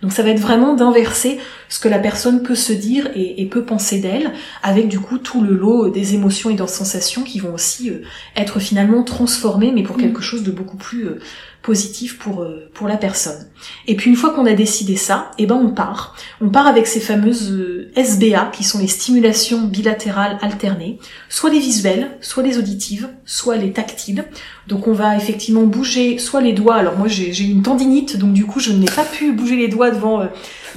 [0.00, 3.64] Donc ça va être vraiment d'inverser ce que la personne peut se dire et, peut
[3.64, 4.32] penser d'elle,
[4.62, 8.02] avec du coup tout le lot des émotions et des sensations qui vont aussi euh,
[8.34, 10.00] être finalement transformées, mais pour mm.
[10.00, 11.18] quelque chose de beaucoup plus euh,
[11.60, 13.46] positif pour pour la personne.
[13.86, 16.16] Et puis une fois qu'on a décidé ça, eh ben on part.
[16.40, 20.98] On part avec ces fameuses SBA qui sont les stimulations bilatérales alternées,
[21.28, 24.24] soit les visuelles, soit les auditives, soit les tactiles.
[24.68, 26.76] Donc on va effectivement bouger soit les doigts.
[26.76, 29.90] Alors moi j'ai une tendinite, donc du coup je n'ai pas pu bouger les doigts
[29.90, 30.26] devant euh,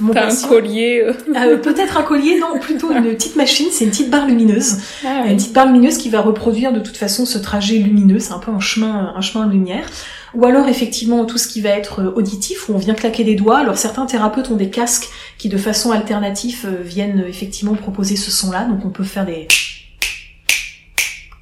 [0.00, 0.46] mon patient.
[0.46, 1.12] un collier euh.
[1.36, 3.66] Euh, Peut-être un collier, non, plutôt une petite machine.
[3.70, 6.96] C'est une petite barre lumineuse, ah une petite barre lumineuse qui va reproduire de toute
[6.96, 8.18] façon ce trajet lumineux.
[8.18, 9.88] C'est un peu un chemin, un chemin de lumière.
[10.34, 13.58] Ou alors effectivement tout ce qui va être auditif, où on vient claquer des doigts.
[13.58, 18.64] Alors certains thérapeutes ont des casques qui de façon alternative viennent effectivement proposer ce son-là.
[18.64, 19.48] Donc on peut faire des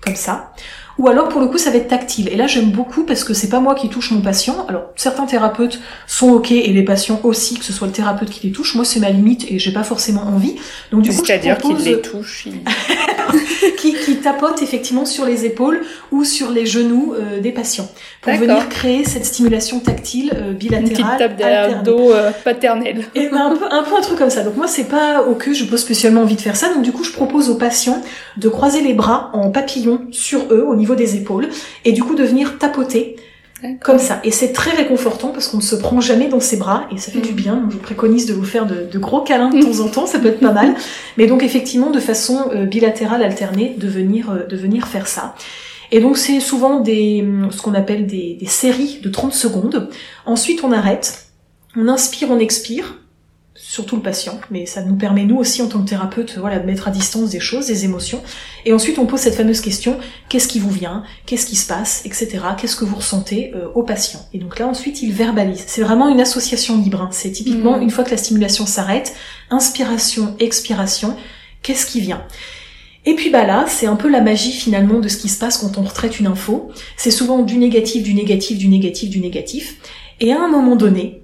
[0.00, 0.52] comme ça.
[0.98, 2.28] Ou alors pour le coup ça va être tactile.
[2.28, 4.66] Et là j'aime beaucoup parce que c'est pas moi qui touche mon patient.
[4.68, 8.46] Alors certains thérapeutes sont ok et les patients aussi que ce soit le thérapeute qui
[8.46, 8.74] les touche.
[8.74, 10.56] Moi c'est ma limite et j'ai pas forcément envie.
[10.92, 12.48] Donc du coup c'est-à-dire qu'il les touche.
[13.78, 17.88] qui, qui tapote effectivement sur les épaules ou sur les genoux euh, des patients
[18.20, 20.86] pour venir créer cette stimulation tactile euh, bilatérale.
[20.86, 23.04] Une petite tape derrière le dos euh, paternelle.
[23.14, 24.42] Et ben, un peu un peu un truc comme ça.
[24.42, 26.72] Donc moi c'est pas ok je pas spécialement envie de faire ça.
[26.72, 28.02] Donc du coup je propose aux patients
[28.36, 31.48] de croiser les bras en papillon sur eux au niveau des épaules
[31.84, 33.16] et du coup de venir tapoter
[33.80, 34.20] comme ça.
[34.24, 37.10] Et c'est très réconfortant parce qu'on ne se prend jamais dans ses bras et ça
[37.10, 37.36] fait du mm.
[37.36, 37.56] bien.
[37.56, 40.18] Donc je vous préconise de vous faire de, gros câlins de temps en temps, ça
[40.18, 40.74] peut être pas mal.
[41.16, 45.34] Mais donc effectivement de façon euh, bilatérale alternée de venir, euh, de venir faire ça.
[45.92, 49.88] Et donc c'est souvent des, ce qu'on appelle des, des séries de 30 secondes.
[50.26, 51.28] Ensuite on arrête,
[51.76, 52.98] on inspire, on expire
[53.56, 56.66] surtout le patient, mais ça nous permet nous aussi en tant que thérapeute, voilà, de
[56.66, 58.20] mettre à distance des choses, des émotions.
[58.64, 62.02] Et ensuite, on pose cette fameuse question qu'est-ce qui vous vient, qu'est-ce qui se passe,
[62.04, 62.40] etc.
[62.58, 65.64] Qu'est-ce que vous ressentez euh, au patient Et donc là, ensuite, il verbalise.
[65.68, 67.02] C'est vraiment une association libre.
[67.02, 67.08] Hein.
[67.12, 67.82] C'est typiquement mmh.
[67.82, 69.14] une fois que la stimulation s'arrête,
[69.50, 71.16] inspiration, expiration,
[71.62, 72.22] qu'est-ce qui vient
[73.06, 75.58] et puis bah là, c'est un peu la magie finalement de ce qui se passe
[75.58, 76.70] quand on retraite une info.
[76.96, 79.76] C'est souvent du négatif, du négatif, du négatif, du négatif.
[80.20, 81.23] Et à un moment donné,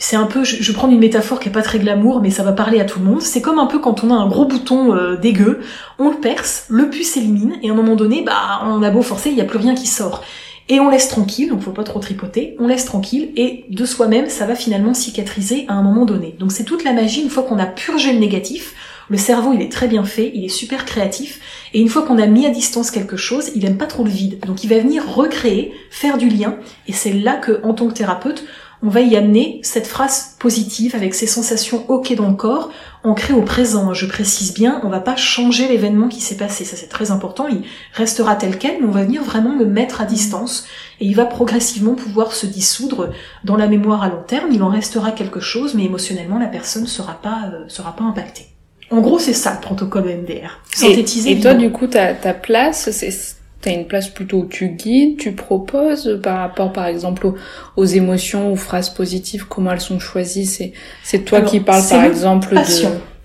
[0.00, 2.42] c'est un peu, je, je, prends une métaphore qui est pas très glamour, mais ça
[2.42, 3.20] va parler à tout le monde.
[3.20, 5.60] C'est comme un peu quand on a un gros bouton euh, dégueu,
[5.98, 9.02] on le perce, le pus s'élimine, et à un moment donné, bah, on a beau
[9.02, 10.24] forcer, il y a plus rien qui sort.
[10.70, 14.30] Et on laisse tranquille, donc faut pas trop tripoter, on laisse tranquille, et de soi-même,
[14.30, 16.34] ça va finalement cicatriser à un moment donné.
[16.38, 18.74] Donc c'est toute la magie, une fois qu'on a purgé le négatif,
[19.10, 21.40] le cerveau, il est très bien fait, il est super créatif,
[21.74, 24.10] et une fois qu'on a mis à distance quelque chose, il aime pas trop le
[24.10, 24.38] vide.
[24.46, 26.56] Donc il va venir recréer, faire du lien,
[26.88, 28.44] et c'est là que, en tant que thérapeute,
[28.82, 32.70] on va y amener cette phrase positive avec ces sensations ok dans le corps,
[33.04, 33.92] ancrées au présent.
[33.92, 37.46] Je précise bien, on va pas changer l'événement qui s'est passé, ça c'est très important,
[37.48, 37.62] il
[37.92, 40.66] restera tel quel, mais on va venir vraiment le mettre à distance
[41.00, 43.10] et il va progressivement pouvoir se dissoudre
[43.44, 46.86] dans la mémoire à long terme, il en restera quelque chose, mais émotionnellement la personne
[46.86, 48.46] sera pas, euh, sera pas impactée.
[48.90, 50.58] En gros, c'est ça le protocole MDR.
[50.74, 51.30] Synthétiser.
[51.30, 53.12] Et, toi, du coup, ta, ta place, c'est
[53.60, 57.30] T'as une place plutôt où tu guides, tu proposes par rapport par exemple
[57.76, 60.46] aux, émotions, aux phrases positives, comment elles sont choisies.
[60.46, 62.64] C'est c'est toi qui parles par exemple de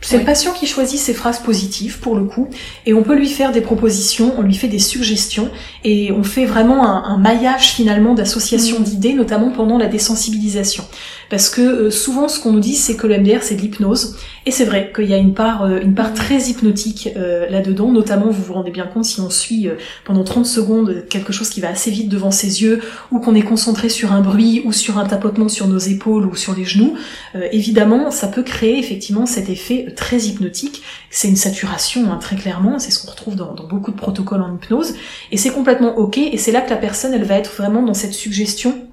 [0.05, 2.47] c'est le patient qui choisit ses phrases positives pour le coup,
[2.85, 5.49] et on peut lui faire des propositions, on lui fait des suggestions,
[5.83, 8.83] et on fait vraiment un, maillage finalement d'associations mmh.
[8.83, 10.83] d'idées, notamment pendant la désensibilisation.
[11.31, 14.15] Parce que euh, souvent ce qu'on nous dit c'est que le MDR c'est de l'hypnose,
[14.45, 16.15] et c'est vrai qu'il y a une part, euh, une part mmh.
[16.15, 19.69] très hypnotique euh, là-dedans, notamment vous vous rendez bien compte si on suit
[20.03, 23.41] pendant 30 secondes quelque chose qui va assez vite devant ses yeux, ou qu'on est
[23.41, 26.93] concentré sur un bruit, ou sur un tapotement sur nos épaules ou sur les genoux,
[27.51, 30.83] évidemment ça peut créer effectivement cet effet très hypnotique.
[31.09, 32.79] C'est une saturation, hein, très clairement.
[32.79, 34.95] C'est ce qu'on retrouve dans, beaucoup de protocoles en hypnose.
[35.31, 36.17] Et c'est complètement ok.
[36.17, 38.85] Et c'est là que la personne, elle va être vraiment dans cette suggestion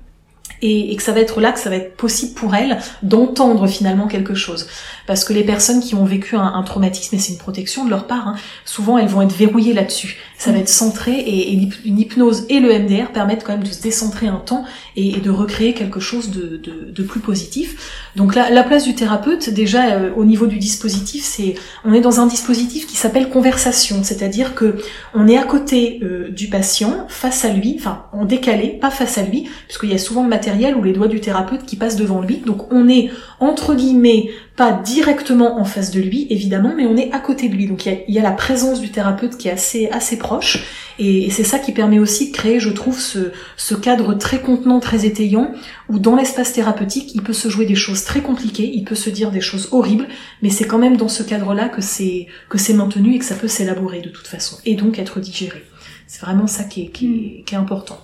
[0.63, 4.07] et, que ça va être là que ça va être possible pour elle d'entendre finalement
[4.07, 4.69] quelque chose.
[5.07, 8.07] Parce que les personnes qui ont vécu un, traumatisme, et c'est une protection de leur
[8.07, 10.19] part, hein, souvent elles vont être verrouillées là-dessus.
[10.43, 11.53] Ça va être centré et,
[11.85, 14.65] une hypnose et le MDR permettent quand même de se décentrer un temps
[14.97, 18.11] et, de recréer quelque chose de, plus positif.
[18.17, 22.01] Donc la, la, place du thérapeute, déjà euh, au niveau du dispositif, c'est on est
[22.01, 24.79] dans un dispositif qui s'appelle conversation, c'est-à-dire que
[25.15, 29.19] on est à côté euh, du patient, face à lui, enfin en décalé, pas face
[29.19, 31.95] à lui, puisqu'il y a souvent le matériel ou les doigts du thérapeute qui passent
[31.95, 32.39] devant lui.
[32.39, 37.11] Donc on est entre guillemets pas directement en face de lui évidemment, mais on est
[37.13, 37.67] à côté de lui.
[37.67, 40.65] Donc il y a, la présence du thérapeute qui est assez assez proche,
[40.99, 44.79] et, c'est ça qui permet aussi de créer, je trouve, ce, ce cadre très contenant,
[44.81, 45.53] très étayant,
[45.89, 49.11] où dans l'espace thérapeutique, il peut se jouer des choses très compliquées, il peut se
[49.11, 50.07] dire des choses horribles,
[50.43, 53.37] mais c'est quand même dans ce cadre-là que c'est que c'est maintenu et que ça
[53.37, 55.65] peut s'élaborer de toute façon, et donc être digéré.
[56.07, 57.99] C'est vraiment ça qui est, qui est important.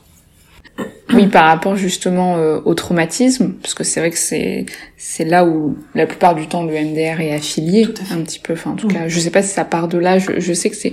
[1.15, 4.67] Oui, par rapport justement euh, au traumatisme, parce que c'est vrai que c'est
[4.99, 8.53] c'est là où la plupart du temps le MDR est affilié un petit peu.
[8.53, 10.19] Enfin, en tout cas, je sais pas si ça part de là.
[10.19, 10.93] Je, je sais que c'est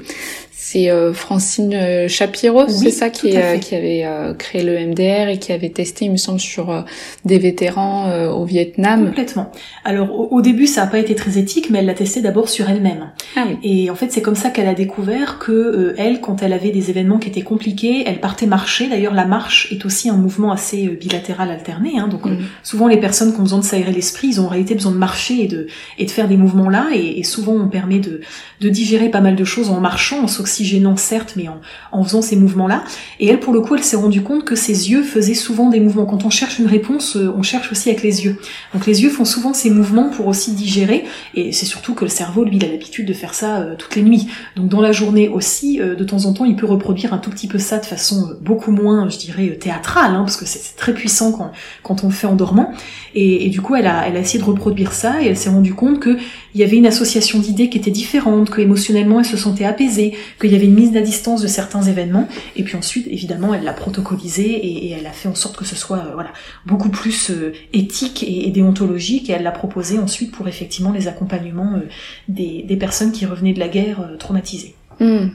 [0.67, 4.03] C'est euh, Francine euh, Shapiro, c'est ça qui, euh, qui avait
[4.39, 6.83] créé le MDR et qui avait testé, il me semble, sur
[7.23, 9.05] des vétérans au Vietnam.
[9.05, 9.51] Complètement.
[9.83, 12.67] Alors au, début, ça n'a pas été très éthique, mais elle l'a testé d'abord sur
[12.67, 13.11] elle-même.
[13.35, 13.57] Ah oui.
[13.61, 16.89] Et en fait, c'est comme ça qu'elle a découvert que elle, quand elle avait des
[16.89, 18.87] événements qui étaient compliqués, elle partait marcher.
[18.87, 21.99] D'ailleurs, la marche est aussi un mouvement assez bilatéral alterné.
[21.99, 22.07] Hein.
[22.07, 22.39] Donc mm.
[22.63, 24.97] souvent, les personnes qui ont besoin de s'aérer l'esprit, ils ont en réalité besoin de
[24.97, 25.67] marcher et de
[25.99, 26.87] et de faire des mouvements là.
[26.91, 28.21] Et, et souvent, on permet de
[28.61, 31.47] de digérer pas mal de choses en marchant, en s'oxygénant certes, mais
[31.91, 32.83] en, faisant ces mouvements-là.
[33.19, 35.79] Et elle, pour le coup, elle s'est rendue compte que ses yeux faisaient souvent des
[35.79, 36.05] mouvements.
[36.05, 38.37] Quand on cherche une réponse, euh, on cherche aussi avec les yeux.
[38.73, 41.03] Donc les yeux font souvent ces mouvements pour aussi digérer.
[41.33, 43.95] Et c'est surtout que le cerveau, lui, il a l'habitude de faire ça euh, toutes
[43.95, 44.27] les nuits.
[44.55, 47.29] Donc dans la journée aussi, euh, de temps en temps, il peut reproduire un tout
[47.29, 50.93] petit peu ça de façon beaucoup moins, je dirais, théâtrale, hein, parce que c'est très
[50.93, 51.51] puissant quand,
[51.83, 52.71] quand on le fait en dormant.
[53.17, 56.17] Et, du coup, elle a, essayé de reproduire ça et elle s'est rendue compte que
[56.53, 60.13] il y avait une association d'idées qui était différente, que émotionnellement elle se sentait apaisée,
[60.47, 63.63] qu'il y avait une mise à distance de certains événements, et puis ensuite évidemment elle
[63.63, 66.31] l'a protocolisé et, elle a fait en sorte que ce soit euh, voilà
[66.65, 71.75] beaucoup plus euh, éthique et, déontologique, et elle l'a proposé ensuite pour effectivement les accompagnements
[71.75, 71.87] euh,
[72.27, 74.75] des, des, personnes qui revenaient de la guerre traumatisées.
[74.99, 75.27] Hmm.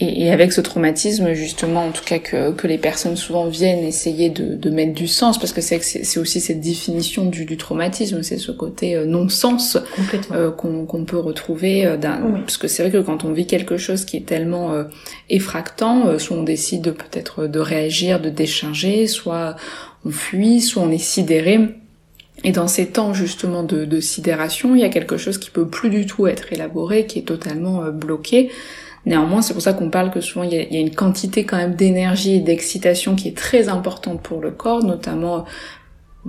[0.00, 3.82] Et, et, avec ce traumatisme, justement, en tout cas que, que les personnes souvent viennent
[3.84, 7.56] essayer de, de mettre du sens, parce que c'est c'est aussi cette définition du, du
[7.56, 9.76] traumatisme, c'est ce côté euh, non-sens
[10.30, 11.84] euh, qu'on peut retrouver.
[11.84, 14.84] Euh, Parce que c'est vrai que quand on vit quelque chose qui est tellement euh,
[15.30, 19.56] effractant, soit on décide peut-être de réagir, de décharger, soit
[20.04, 21.58] on fuit, soit on est sidéré.
[22.44, 25.66] Et dans ces temps justement de, de sidération, il y a quelque chose qui peut
[25.66, 28.50] plus du tout être élaboré, qui est totalement bloqué.
[29.06, 31.74] Néanmoins, c'est pour ça qu'on parle que souvent il y, a, une quantité quand même
[31.74, 35.44] d'énergie et d'excitation qui est très importante pour le corps, notamment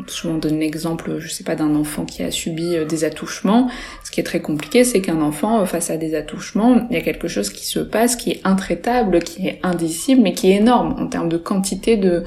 [0.08, 3.70] Souvent, on donne l'exemple, je sais pas, d'un enfant qui a subi euh, des attouchements.
[4.04, 7.00] Ce qui est très compliqué, c'est qu'un enfant, euh, face à des attouchements, il y
[7.00, 10.58] a quelque chose qui se passe, qui est intraitable, qui est indicible, mais qui est
[10.58, 12.24] énorme en termes de quantité de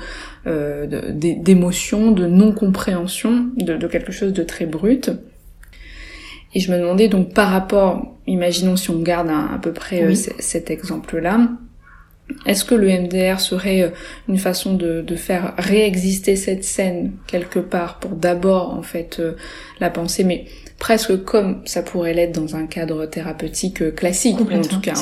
[0.46, 5.10] euh, d'émotions, de, non-compréhension, de, de, quelque chose de très brut.
[6.54, 10.14] Et je me demandais donc par rapport, imaginons si on garde à, peu près euh,
[10.14, 11.48] cet exemple-là,
[12.46, 13.88] est-ce que le MDR serait euh,
[14.28, 19.32] une façon de, faire réexister cette scène quelque part pour d'abord en fait euh,
[19.80, 20.46] la penser, mais
[20.78, 24.94] presque comme ça pourrait l'être dans un cadre thérapeutique classique, en tout cas,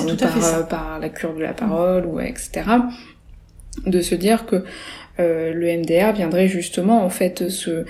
[0.69, 2.63] par, la cure de la parole, ou etc.
[3.87, 4.65] De se dire que
[5.19, 7.85] le MDR viendrait justement en fait se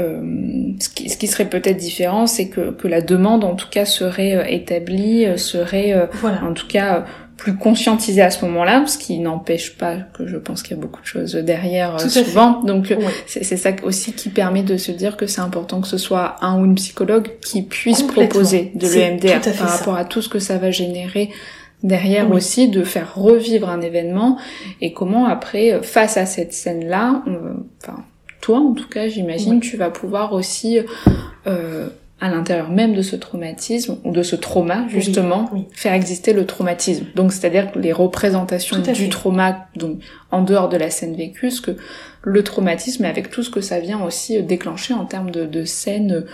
[0.00, 3.68] euh, ce, qui, ce, qui, serait peut-être différent, c'est que, que, la demande, en tout
[3.70, 7.04] cas, serait euh, établie, euh, serait, en tout cas,
[7.36, 10.82] plus conscientisée à ce moment-là, ce qui n'empêche pas que je pense qu'il y a
[10.82, 12.62] beaucoup de choses derrière souvent.
[12.64, 12.94] Donc
[13.26, 16.60] c'est ça aussi qui permet de se dire que c'est important que ce soit un
[16.60, 20.58] ou une psychologue qui puisse proposer de l'EMDR par rapport à tout ce que ça
[20.58, 21.30] va générer
[21.82, 24.36] derrière aussi, de faire revivre un événement.
[24.82, 27.22] Et comment après, face à cette scène-là,
[27.82, 28.04] enfin
[28.40, 30.78] toi en tout cas j'imagine tu vas pouvoir aussi
[31.46, 31.88] euh,
[32.20, 37.06] à l'intérieur même de ce traumatisme ou de ce trauma justement faire exister le traumatisme.
[37.14, 40.00] Donc c'est-à-dire les représentations du trauma donc
[40.30, 41.76] en dehors de la scène vécue ce que
[42.22, 46.24] le traumatisme avec tout ce que ça vient aussi déclencher en termes de, de scènes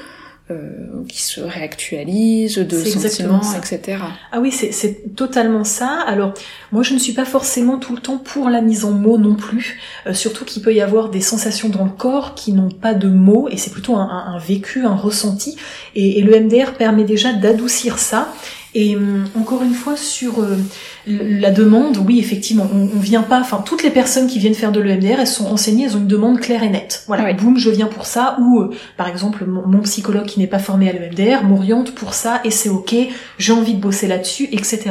[0.48, 3.98] euh, qui se réactualise, de sentiments, etc.
[4.30, 6.04] Ah oui, c'est totalement ça.
[6.06, 6.34] Alors,
[6.70, 9.34] moi, je ne suis pas forcément tout le temps pour la mise en mots non
[9.34, 12.94] plus, euh, surtout qu'il peut y avoir des sensations dans le corps qui n'ont pas
[12.94, 15.56] de mots, et c'est plutôt un, un, vécu, un ressenti,
[15.96, 18.32] et, et le MDR permet déjà d'adoucir ça
[18.78, 20.58] et hum, encore une fois sur euh,
[21.06, 24.70] la demande, oui effectivement, on, on, vient pas, enfin toutes les personnes qui viennent faire
[24.70, 27.02] de l'EMDR, elles sont renseignées, elles ont une demande claire et nette.
[27.06, 28.36] Voilà, boum, je viens pour ça.
[28.38, 32.42] Ou euh, par exemple mon, psychologue qui n'est pas formé à l'EMDR m'oriente pour ça
[32.44, 32.94] et c'est ok,
[33.38, 34.90] j'ai envie de bosser là-dessus, etc.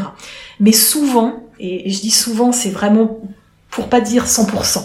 [0.59, 3.19] Mais souvent, et je dis souvent, c'est vraiment
[3.69, 4.81] pour pas dire 100% euh,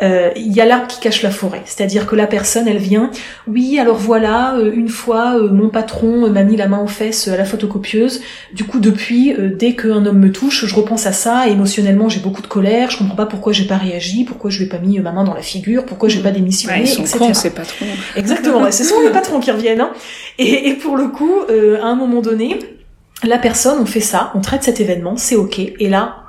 [0.00, 1.62] il y a l'arbre qui cache la forêt.
[1.64, 3.10] C'est-à-dire que la personne, elle vient,
[3.46, 7.28] oui, alors voilà, euh, une fois, euh, mon patron m'a mis la main aux fesses
[7.28, 8.20] à la photocopieuse.
[8.52, 11.48] Du coup, depuis, dès qu'un homme me touche, je repense à ça.
[11.48, 12.90] émotionnellement, j'ai beaucoup de colère.
[12.90, 15.24] Je comprends pas pourquoi j'ai pas réagi, pourquoi je lui ai pas mis ma main
[15.24, 17.86] dans la figure, pourquoi j'ai pas démissionné, ouais, ils sont ces patrons.
[18.16, 18.70] Exactement.
[18.70, 19.80] ce sont les patrons qui reviennent.
[19.80, 19.92] Hein.
[20.38, 22.58] Et, et, pour le coup, à un moment donné,
[23.22, 25.58] la personne, on fait ça, on traite cet événement, c'est ok.
[25.58, 26.24] Et là,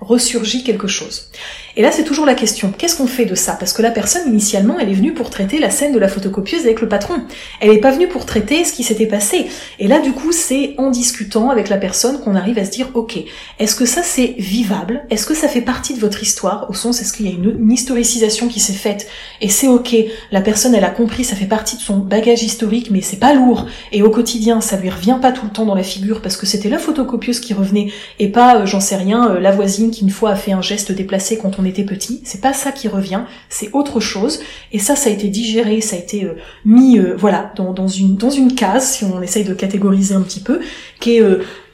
[0.00, 1.30] ressurgit quelque chose.
[1.76, 3.56] Et là, c'est toujours la question, qu'est-ce qu'on fait de ça?
[3.58, 6.64] Parce que la personne, initialement, elle est venue pour traiter la scène de la photocopieuse
[6.64, 7.14] avec le patron.
[7.60, 9.46] Elle n'est pas venue pour traiter ce qui s'était passé.
[9.78, 12.90] Et là, du coup, c'est en discutant avec la personne qu'on arrive à se dire,
[12.92, 13.18] ok,
[13.58, 15.04] est-ce que ça c'est vivable?
[15.08, 16.68] Est-ce que ça fait partie de votre histoire?
[16.68, 19.08] Au sens, est-ce qu'il y a une, historicisation qui s'est faite?
[19.40, 19.96] Et c'est ok,
[20.30, 23.32] la personne, elle a compris, ça fait partie de son bagage historique, mais c'est pas
[23.32, 23.66] lourd.
[23.92, 26.44] Et au quotidien, ça lui revient pas tout le temps dans la figure parce que
[26.44, 30.02] c'était la photocopieuse qui revenait et pas, euh, j'en sais rien, euh, la voisine qui
[30.02, 32.20] une fois a fait un geste déplacé quand on était petit.
[32.24, 34.40] C'est pas ça qui revient, c'est autre chose.
[34.72, 38.92] Et ça, ça a été digéré, ça a été euh, mis, voilà, dans, une case,
[38.92, 40.60] si on essaye de catégoriser un petit peu,
[41.00, 41.22] qui est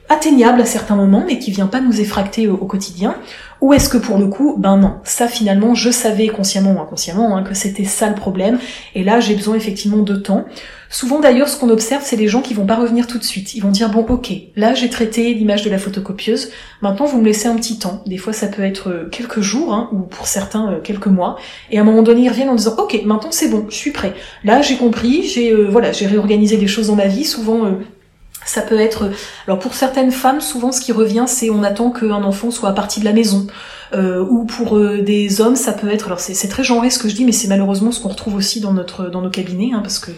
[0.09, 3.17] atteignable à certains moments, mais qui vient pas nous effracter au, quotidien.
[3.61, 7.37] Ou est-ce que pour le coup, ben non, ça finalement, je savais consciemment ou inconsciemment
[7.37, 8.59] hein, que c'était ça le problème,
[8.95, 10.45] et là j'ai besoin effectivement de temps.
[10.91, 13.55] Souvent d'ailleurs, ce qu'on observe, c'est les gens qui vont pas revenir tout de suite.
[13.55, 16.51] Ils vont dire bon, ok, là j'ai traité l'image de la photocopieuse.
[16.81, 18.03] Maintenant, vous me laissez un petit temps.
[18.07, 21.37] Des fois, ça peut être euh, quelques jours, hein, ou pour certains euh, quelques mois.
[21.71, 23.91] Et à un moment donné, ils reviennent en disant ok, maintenant c'est bon, je suis
[23.91, 24.15] prêt.
[24.45, 27.25] Là, j'ai compris, j'ai euh, voilà, j'ai réorganisé des choses dans ma vie.
[27.25, 27.67] Souvent,
[28.49, 29.11] ça peut être,
[29.47, 32.73] alors pour certaines femmes, souvent ce qui revient, c'est on attend qu'un enfant soit à
[32.73, 33.47] partie de la maison.
[33.95, 37.09] Euh, ou pour euh, des hommes, ça peut être, alors c'est très genré ce que
[37.09, 39.81] je dis, mais c'est malheureusement ce qu'on retrouve aussi dans notre dans nos cabinets, hein,
[39.83, 40.11] parce que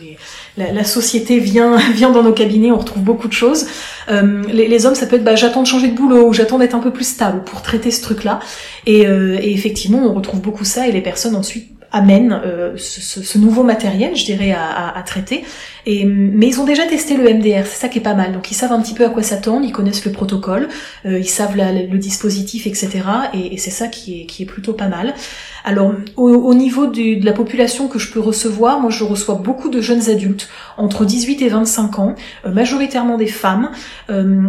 [0.57, 3.67] la, la, société vient vient dans nos cabinets, on retrouve beaucoup de choses.
[4.09, 6.59] Euh, les, les, hommes, ça peut être, bah, j'attends de changer de boulot, ou j'attends
[6.59, 8.41] d'être un peu plus stable pour traiter ce truc-là.
[8.87, 13.39] Et, euh, et effectivement, on retrouve beaucoup ça, et les personnes ensuite amènent euh, ce,
[13.39, 15.45] nouveau matériel, je dirais, à, traiter.
[15.87, 18.33] Mais ils ont déjà testé le MDR, c'est ça qui est pas mal.
[18.33, 20.69] Donc ils savent un petit peu à quoi s'attendre, ils connaissent le protocole,
[21.07, 23.01] euh, ils savent le dispositif, etc.
[23.35, 25.15] Et, c'est ça qui est, plutôt pas mal.
[25.65, 29.69] Alors au, au niveau de la population que je peux recevoir, moi je reçois beaucoup
[29.69, 32.15] de jeunes adultes entre 18 et 25 ans,
[32.47, 33.71] euh, majoritairement des femmes,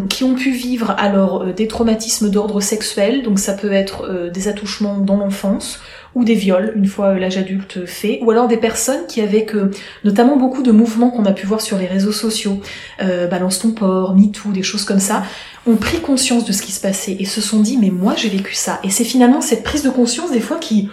[0.10, 4.98] qui ont pu vivre alors des traumatismes d'ordre sexuel, donc ça peut être des attouchements
[4.98, 5.80] dans l'enfance,
[6.16, 9.54] ou des viols une fois l'âge adulte fait, ou alors des personnes qui avec
[10.04, 12.60] notamment beaucoup de mouvements qu'on a pu voir sur les réseaux sociaux,
[13.02, 15.24] euh, Balance ton port, MeToo, des choses comme ça,
[15.66, 18.30] ont pris conscience de ce qui se passait et se sont dit mais moi j'ai
[18.30, 18.80] vécu ça.
[18.84, 20.90] Et c'est finalement cette prise de conscience des fois qui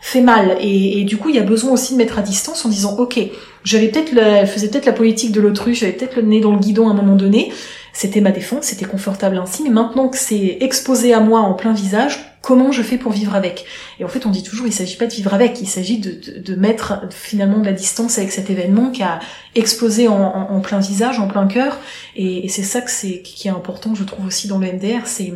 [0.00, 2.68] fait mal et, du coup il y a besoin aussi de mettre à distance en
[2.68, 3.18] disant ok
[3.64, 6.58] j'avais peut-être le, faisais peut-être la politique de l'autruche j'avais peut-être le nez dans le
[6.60, 7.52] guidon à un moment donné
[7.92, 11.72] c'était ma défense c'était confortable ainsi mais maintenant que c'est exposé à moi en plein
[11.72, 13.64] visage comment je fais pour vivre avec
[13.98, 16.54] Et en fait, on dit toujours, il s'agit pas de vivre avec, il s'agit de,
[16.54, 19.18] mettre finalement de la distance avec cet événement qui a
[19.56, 21.80] explosé en, plein visage, en plein cœur.
[22.14, 25.34] Et, c'est ça qui est important, je trouve aussi dans le MDR, c'est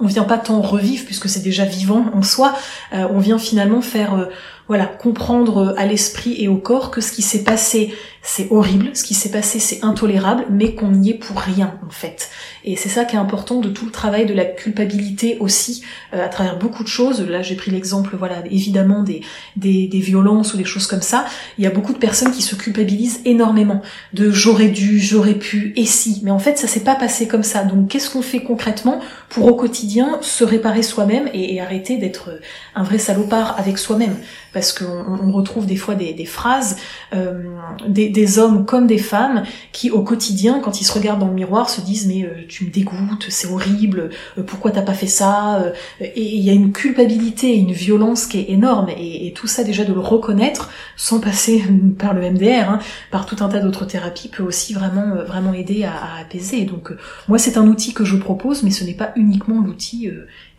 [0.00, 2.52] on vient pas tant revivre puisque c'est déjà vivant en soi,
[2.92, 4.24] euh, on vient finalement faire euh,
[4.66, 7.94] voilà, comprendre à l'esprit et au corps que ce qui s'est passé,
[8.26, 11.90] c'est horrible, ce qui s'est passé, c'est intolérable, mais qu'on n'y est pour rien, en
[11.90, 12.30] fait.
[12.64, 15.82] Et c'est ça qui est important de tout le travail de la culpabilité aussi,
[16.14, 17.20] euh, à travers beaucoup de choses.
[17.20, 19.20] Là, j'ai pris l'exemple, voilà, évidemment des,
[19.56, 21.26] des, des, violences ou des choses comme ça.
[21.58, 23.82] Il y a beaucoup de personnes qui se culpabilisent énormément
[24.14, 26.22] de j'aurais dû, j'aurais pu, et si.
[26.24, 27.62] Mais en fait, ça s'est pas passé comme ça.
[27.62, 32.40] Donc, qu'est-ce qu'on fait concrètement pour au quotidien se réparer soi-même et, et arrêter d'être
[32.74, 34.16] un vrai salopard avec soi-même?
[34.54, 36.76] Parce qu'on retrouve des fois des, phrases
[37.12, 37.42] euh,
[37.88, 41.70] des, hommes comme des femmes qui au quotidien, quand ils se regardent dans le miroir,
[41.70, 45.62] se disent mais euh, tu me dégoûtes, c'est horrible, euh, pourquoi t'as pas fait ça
[46.00, 49.84] Et il y a une culpabilité, une violence qui est énorme et, tout ça déjà
[49.84, 51.64] de le reconnaître sans passer
[51.98, 52.78] par le MDR, hein,
[53.10, 56.64] par tout un tas d'autres thérapies peut aussi vraiment vraiment aider à apaiser.
[56.64, 56.92] Donc
[57.28, 60.08] moi c'est un outil que je propose, mais ce n'est pas uniquement l'outil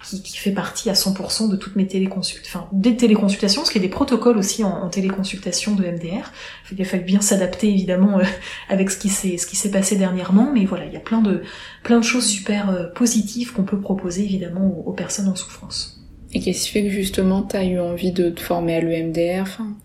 [0.05, 3.85] qui, fait partie à 100% de toutes mes téléconsultations, enfin des téléconsultations, parce qu'il y
[3.85, 6.31] a des protocoles aussi en, téléconsultation de MDR.
[6.71, 8.23] Il a fallu bien s'adapter évidemment euh,
[8.69, 11.21] avec ce qui s'est ce qui s'est passé dernièrement, mais voilà, il y a plein
[11.21, 11.41] de
[11.83, 16.01] plein de choses super euh, positives qu'on peut proposer évidemment aux, personnes en souffrance.
[16.33, 19.41] Et qu'est-ce qui fait que justement tu as eu envie de te former à l'EMDR
[19.41, 19.75] enfin,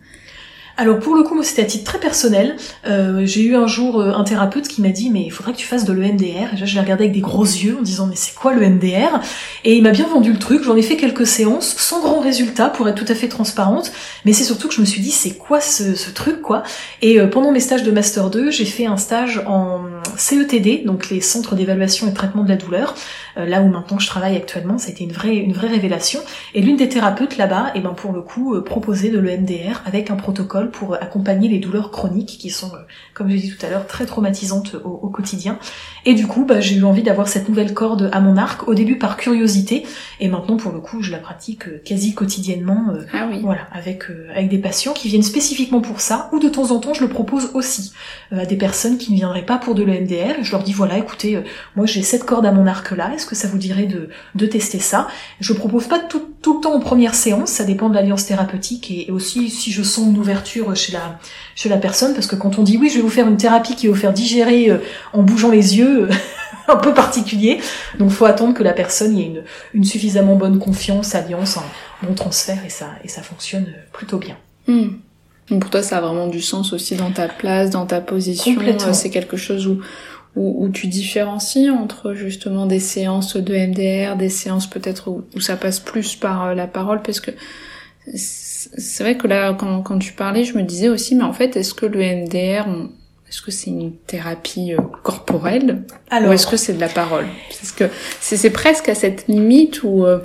[0.81, 2.57] alors pour le coup, c'était à titre très personnel.
[2.87, 5.59] Euh, j'ai eu un jour euh, un thérapeute qui m'a dit mais il faudrait que
[5.59, 6.55] tu fasses de l'EMDR.
[6.55, 9.21] Et là je l'ai regardé avec des gros yeux en disant mais c'est quoi l'EMDR
[9.65, 10.63] Et il m'a bien vendu le truc.
[10.63, 13.93] J'en ai fait quelques séances sans grand résultat pour être tout à fait transparente.
[14.25, 16.63] Mais c'est surtout que je me suis dit c'est quoi ce, ce, truc quoi?
[17.03, 19.83] Et euh, pendant mes stages de master 2, j'ai fait un stage en
[20.17, 22.95] CETD, donc les centres d'évaluation et de traitement de la douleur.
[23.37, 26.21] là où maintenant je travaille actuellement, ça a été une vraie une vraie révélation.
[26.55, 30.11] Et l'une des thérapeutes là-bas, et eh ben pour le coup proposait de l'EMDR avec
[30.11, 32.79] un protocole pour accompagner les douleurs chroniques qui sont, euh,
[33.15, 35.59] comme j'ai dit tout à l'heure, très traumatisantes au, quotidien.
[36.07, 38.75] Et du coup, bah, j'ai eu envie d'avoir cette nouvelle corde à mon arc, au
[38.75, 39.85] début par curiosité,
[40.21, 44.05] et maintenant pour le coup, je la pratique euh, quasi quotidiennement, euh, ah voilà, avec
[44.35, 47.09] avec des patients qui viennent spécifiquement pour ça, ou de temps en temps, je le
[47.09, 47.93] propose aussi
[48.33, 50.99] à des personnes qui ne viendraient pas pour de MDR et je leur dis voilà,
[50.99, 51.43] écoutez, euh,
[51.77, 54.47] moi j'ai cette corde à mon arc là, est-ce que ça vous dirait de, de
[54.47, 55.09] tester ça?
[55.41, 58.91] Je propose pas tout, tout le temps en première séance, ça dépend de l'alliance thérapeutique
[58.91, 61.19] et, aussi si je sens une ouverture chez la
[61.55, 63.77] chez la personne, parce que quand on dit oui, je vais vous faire une thérapie
[63.77, 64.79] qui va vous faire digérer euh,
[65.13, 66.09] en bougeant les yeux.
[66.69, 67.61] un peu particulier.
[67.99, 69.43] Donc faut attendre que la personne y ait une,
[69.75, 74.37] une suffisamment bonne confiance, alliance, un bon transfert et ça, et ça fonctionne plutôt bien.
[74.69, 74.91] Hmm.
[75.51, 78.55] Donc pour toi, ça a vraiment du sens aussi dans ta place, dans ta position.
[78.93, 79.81] C'est quelque chose où,
[80.37, 85.81] où, tu différencies entre justement des séances de MDR, des séances peut-être où, ça passe
[85.81, 87.33] plus par euh, la parole, parce que
[88.15, 91.57] c'est vrai que là, quand, quand tu parlais, je me disais aussi, mais en fait,
[91.57, 92.67] est-ce que le MDR,
[93.29, 96.31] est-ce que c'est une thérapie euh, corporelle Alors...
[96.31, 97.27] ou est-ce que c'est de la parole?
[97.49, 97.85] Parce que
[98.21, 100.19] c'est presque à cette limite où euh,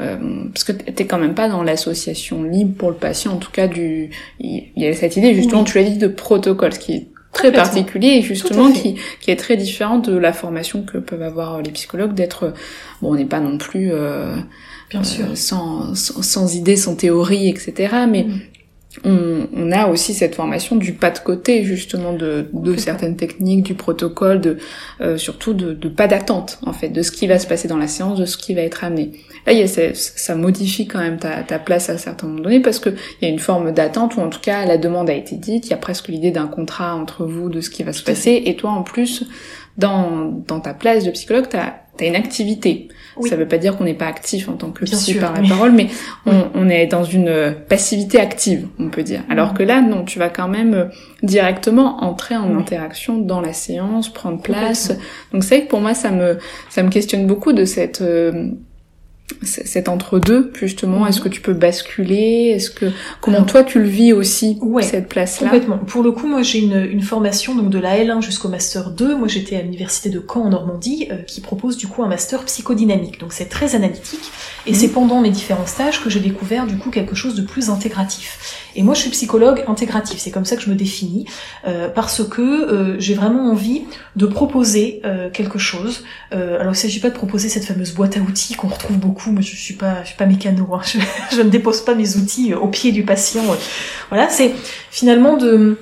[0.00, 0.16] euh,
[0.54, 3.66] parce que t'es quand même pas dans l'association libre pour le patient, en tout cas
[3.66, 7.08] du, il y a cette idée justement, tu l'as dit, de protocole, ce qui est
[7.32, 11.62] très particulier et justement qui, qui est très différent de la formation que peuvent avoir
[11.62, 12.54] les psychologues d'être,
[13.00, 14.36] bon, on n'est pas non plus euh,
[14.90, 15.26] Bien sûr.
[15.36, 18.06] sans, sans, idées, sans théorie, etc.
[18.08, 18.40] Mais mm
[19.04, 23.62] on, on, a aussi cette formation du pas de côté justement de, de certaines techniques,
[23.62, 24.58] du protocole, de
[25.00, 27.76] euh, surtout de, de, pas d'attente en fait, de ce qui va se passer dans
[27.76, 29.12] la séance, de ce qui va être amené.
[29.46, 32.60] Là, il y a, ça, modifie quand même ta, ta, place à certains moments donnés
[32.60, 35.14] parce que il y a une forme d'attente ou en tout cas la demande a
[35.14, 37.92] été dite, il y a presque l'idée d'un contrat entre vous de ce qui va
[37.92, 39.24] se passer et toi en plus
[39.78, 42.88] dans, dans ta place de psychologue, tu as, une activité.
[43.28, 45.72] Ça veut pas dire qu'on n'est pas actif en tant que psy par la parole,
[45.72, 45.88] mais
[46.26, 49.22] on, on, est dans une passivité active, on peut dire.
[49.28, 50.84] Alors que là, non, tu vas quand même euh,
[51.22, 54.92] directement entrer en interaction dans la séance, prendre place.
[55.32, 56.38] Donc c'est vrai que pour moi, ça me
[56.68, 58.50] ça me questionne beaucoup de cette euh,
[59.42, 61.06] cet entre-deux justement.
[61.06, 61.24] Est-ce mhm.
[61.24, 62.52] que tu peux basculer?
[62.54, 62.86] Est-ce que
[63.20, 65.78] comment toi tu le vis aussi cette place là complètement.
[65.78, 69.16] Pour le coup moi j'ai une, une, formation donc de la L1 jusqu'au master 2
[69.16, 72.44] moi j'étais à l'université de Caen en Normandie euh, qui propose du coup un master
[72.44, 73.20] psychodynamique.
[73.20, 74.30] Donc c'est très analytique.
[74.66, 74.76] Et mhm.
[74.76, 78.68] c'est pendant mes différents stages que j'ai découvert du coup quelque chose de plus intégratif.
[78.76, 81.26] Et moi je suis psychologue intégratif c'est comme ça que je me définis
[81.66, 83.82] euh, parce que euh, j'ai vraiment envie
[84.16, 85.02] de proposer
[85.32, 86.04] quelque chose.
[86.32, 89.40] Alors il s'agit pas de proposer cette fameuse boîte à outils qu'on retrouve beaucoup moi
[89.40, 90.80] je suis suis pas mécano, hein.
[91.32, 93.42] je, ne dépose pas mes outils au pied du patient.
[94.10, 94.52] Voilà, c'est
[94.90, 95.78] finalement de,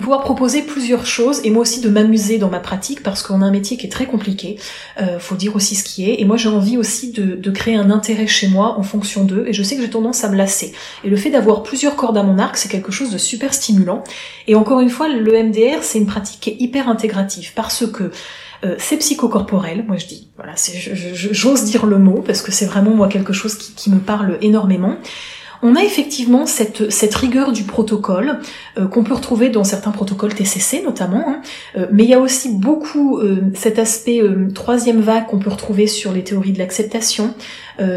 [0.00, 3.44] pouvoir proposer plusieurs choses et moi aussi de m'amuser dans ma pratique parce qu'on a
[3.44, 4.58] un métier qui est très compliqué,
[5.00, 7.90] euh, faut dire aussi ce qui est, et moi j'ai envie aussi de, créer un
[7.90, 10.72] intérêt chez moi en fonction d'eux, et je sais que j'ai tendance à me lasser.
[11.04, 14.02] Et le fait d'avoir plusieurs cordes à mon arc, c'est quelque chose de super stimulant,
[14.48, 18.10] et encore une fois, le MDR, c'est une pratique qui est hyper intégrative parce que
[18.64, 20.54] euh, c'est psychocorporel, moi je dis, voilà,
[21.14, 24.96] j'ose dire le mot parce que c'est vraiment moi quelque chose qui, me parle énormément.
[25.62, 28.40] On a effectivement cette, cette rigueur du protocole
[28.76, 31.40] euh, qu'on peut retrouver dans certains protocoles TCC notamment, hein.
[31.76, 33.20] euh, mais il y a aussi beaucoup
[33.54, 34.22] cet aspect
[34.54, 37.34] troisième vague qu'on peut retrouver sur les théories de l'acceptation,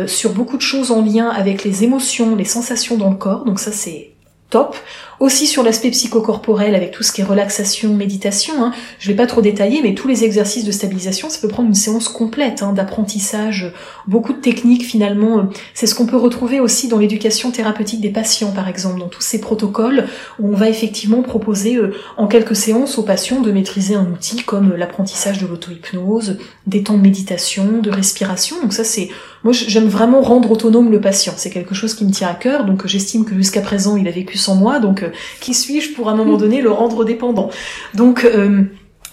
[0.06, 3.60] sur beaucoup de choses en lien avec les émotions, les sensations dans le corps, donc
[3.60, 4.12] ça c'est
[4.50, 4.76] top.
[5.20, 8.64] Aussi sur l'aspect psychocorporel avec tout ce qui est relaxation, méditation.
[8.64, 8.72] Hein.
[9.00, 11.76] Je vais pas trop détailler, mais tous les exercices de stabilisation, ça peut prendre une
[11.76, 13.74] séance complète hein, d'apprentissage.
[14.08, 15.40] Beaucoup de techniques finalement.
[15.40, 15.44] Euh,
[15.74, 19.22] c'est ce qu'on peut retrouver aussi dans l'éducation thérapeutique des patients, par exemple, dans tous
[19.22, 20.06] ces protocoles
[20.40, 24.44] où on va effectivement proposer euh, en quelques séances aux patients de maîtriser un outil
[24.44, 26.38] comme l'apprentissage de l'auto-hypnose,
[26.68, 28.62] des temps de méditation, de respiration.
[28.62, 29.10] Donc ça c'est
[29.44, 31.34] moi, j'aime vraiment rendre autonome le patient.
[31.38, 32.66] C'est quelque chose qui me tient à cœur.
[32.66, 34.80] Donc, j'estime que jusqu'à présent, il a vécu sans moi.
[34.80, 35.07] Donc, euh,
[35.40, 37.50] qui suis-je pour à un moment donné le rendre dépendant
[37.94, 38.64] Donc, euh,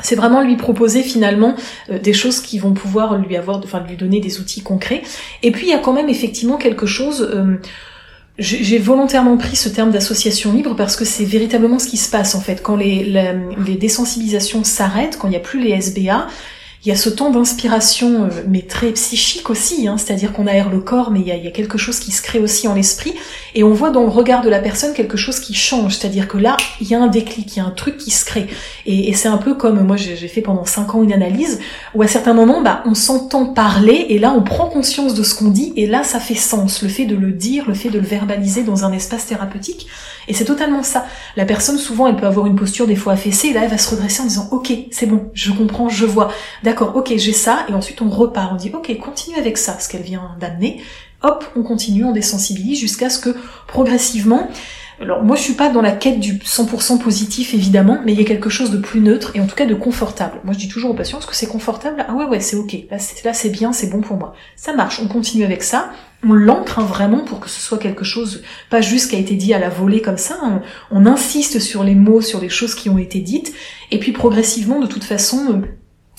[0.01, 1.55] c'est vraiment lui proposer finalement
[1.91, 5.03] euh, des choses qui vont pouvoir lui avoir, enfin, lui donner des outils concrets.
[5.43, 7.31] Et puis, il y a quand même effectivement quelque chose.
[8.39, 12.35] j'ai volontairement pris ce terme d'association libre parce que c'est véritablement ce qui se passe
[12.35, 12.63] en fait.
[12.63, 16.27] Quand les désensibilisations s'arrêtent, quand il n'y a plus les SBA,
[16.85, 20.69] il y a ce temps d'inspiration, euh, mais très psychique aussi, hein, c'est-à-dire qu'on aère
[20.69, 23.15] le corps, mais il y, a, quelque chose qui se crée aussi en l'esprit,
[23.55, 26.37] et on voit dans le regard de la personne quelque chose qui change, c'est-à-dire que
[26.37, 28.49] là, il y a un déclic, il y a un truc qui se crée.
[28.85, 31.61] Et, c'est un peu comme, moi j'ai fait pendant cinq ans une analyse,
[31.95, 35.35] où à certains moments, bah, on s'entend parler, et là on prend conscience de ce
[35.35, 37.99] qu'on dit, et là ça fait sens, le fait de le dire, le fait de
[37.99, 39.87] le verbaliser dans un espace thérapeutique,
[40.29, 41.07] et c'est totalement ça.
[41.37, 43.79] La personne, souvent, elle peut avoir une posture des fois affaissée, et là, elle va
[43.79, 46.31] se redresser en disant, ok, c'est bon, je comprends, je vois.
[46.63, 49.89] D'accord, ok, j'ai ça, et ensuite on repart, on dit, ok, continue avec ça, ce
[49.89, 50.83] qu'elle vient d'amener.
[51.23, 53.35] Hop, on continue, on désensibilise jusqu'à ce que
[53.67, 54.49] progressivement,
[55.01, 58.23] Alors moi je suis pas dans la quête du 100% positif évidemment, mais il y
[58.23, 60.41] a quelque chose de plus neutre et en tout cas de confortable.
[60.45, 62.77] Moi je dis toujours aux patients est-ce que c'est confortable Ah ouais ouais c'est ok,
[62.91, 64.35] là c'est bien, c'est bon pour moi.
[64.55, 65.91] Ça marche, on continue avec ça.
[66.27, 69.35] On l'ancre hein, vraiment pour que ce soit quelque chose, pas juste qui a été
[69.35, 70.39] dit à la volée comme ça.
[70.43, 70.61] On,
[70.91, 73.53] on insiste sur les mots, sur les choses qui ont été dites,
[73.91, 75.63] et puis progressivement, de toute façon,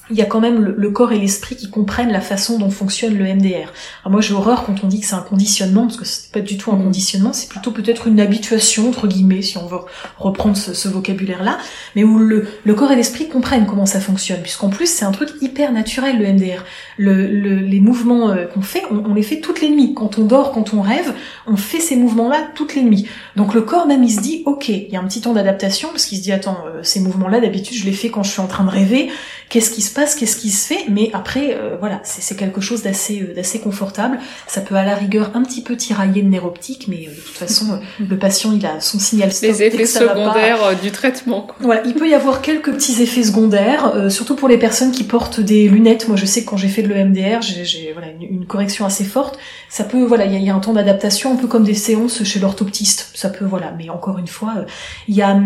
[0.10, 3.18] il y a quand même le, corps et l'esprit qui comprennent la façon dont fonctionne
[3.18, 3.72] le MDR.
[4.04, 6.42] Alors moi j'ai horreur quand on dit que c'est un conditionnement, parce que c'est pas
[6.42, 6.84] du tout un mm.
[6.84, 9.80] conditionnement, c'est plutôt peut-être une habituation, entre guillemets, si on veut
[10.18, 11.58] reprendre ce, vocabulaire-là,
[11.96, 15.12] mais où le, le corps et l'esprit comprennent comment ça fonctionne, puisqu'en plus c'est un
[15.12, 16.64] truc hyper naturel le MDR.
[16.98, 19.94] Le, les mouvements euh, qu'on fait, on, les fait toutes les nuits.
[19.94, 21.14] Quand on dort, quand on rêve,
[21.48, 23.08] on fait ces mouvements-là toutes les nuits.
[23.36, 25.90] Donc le corps même il se dit, ok, il y a un petit temps d'adaptation,
[25.90, 28.42] parce qu'il se dit, attends, euh, ces mouvements-là d'habitude je les fais quand je suis
[28.42, 29.10] en train de rêver,
[29.50, 32.84] qu'est-ce qui se passe, qu'est-ce qui se fait, mais après, euh, voilà, c'est quelque chose
[32.84, 34.20] d'assez euh, d'assez confortable.
[34.46, 37.16] Ça peut à la rigueur un petit peu tirailler le nerf optique, mais euh, de
[37.16, 39.50] toute façon, le patient, il a son signal stop.
[39.50, 41.48] Les effets secondaires du traitement.
[41.62, 45.40] Voilà, il peut y avoir quelques petits effets secondaires, surtout pour les personnes qui portent
[45.40, 46.08] des lunettes.
[46.08, 49.40] Moi, je sais que quand j'ai fait de l'EMDR, j'ai voilà, une, correction assez forte.
[49.70, 52.40] Ça peut, voilà, il y, a un temps d'adaptation, un peu comme des séances chez
[52.40, 53.12] l'orthoptiste.
[53.14, 54.54] Ça peut, voilà, mais encore une fois,
[55.08, 55.40] il y a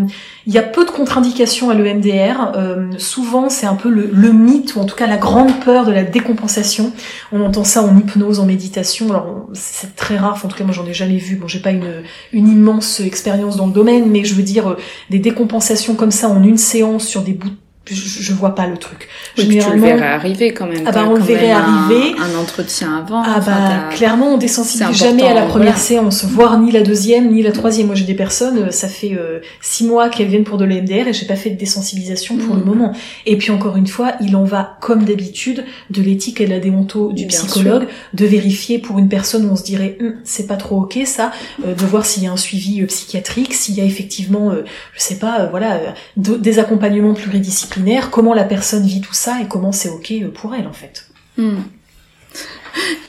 [0.47, 2.53] il y a peu de contre-indications à l'EMDR.
[2.97, 6.03] souvent, c'est un peu le, mythe, ou en tout cas la grande peur de la
[6.03, 6.91] décompensation.
[7.31, 9.09] On entend ça en hypnose, en méditation.
[9.09, 11.35] Alors c'est très rare, en tout cas moi j'en ai jamais vu.
[11.35, 14.77] Bon, j'ai pas une, immense expérience dans le domaine, mais je veux dire euh,
[15.09, 17.49] des décompensations comme ça en une séance sur des bouts
[17.93, 19.07] je, je, vois pas le truc.
[19.37, 20.83] Oui, tu le verrais arriver quand même.
[20.85, 22.15] Ah bah on le verrait arriver.
[22.19, 23.21] Un, entretien avant.
[23.25, 27.41] Ah bah clairement on désensibilise jamais à la première séance, voire ni la deuxième ni
[27.41, 27.87] la troisième.
[27.87, 31.07] Moi j'ai des personnes, euh, ça fait euh, six mois qu'elles viennent pour de l'EMDR
[31.07, 32.65] et j'ai pas fait de désensibilisation pour le mm.
[32.65, 32.93] moment.
[33.25, 36.59] Et puis encore une fois, il en va comme d'habitude de l'éthique et de la
[36.59, 40.57] déonto du psychologue, de vérifier pour une personne où on se dirait hum, c'est pas
[40.57, 41.31] trop ok ça,
[41.65, 44.51] euh, de voir s'il y a un suivi psychiatrique, s'il y a effectivement,
[44.93, 45.79] je sais pas, voilà,
[46.15, 47.78] des accompagnements pluridisciplinaires
[48.11, 51.07] comment la personne vit tout ça et comment c'est ok pour elle en fait.
[51.37, 51.61] Hmm.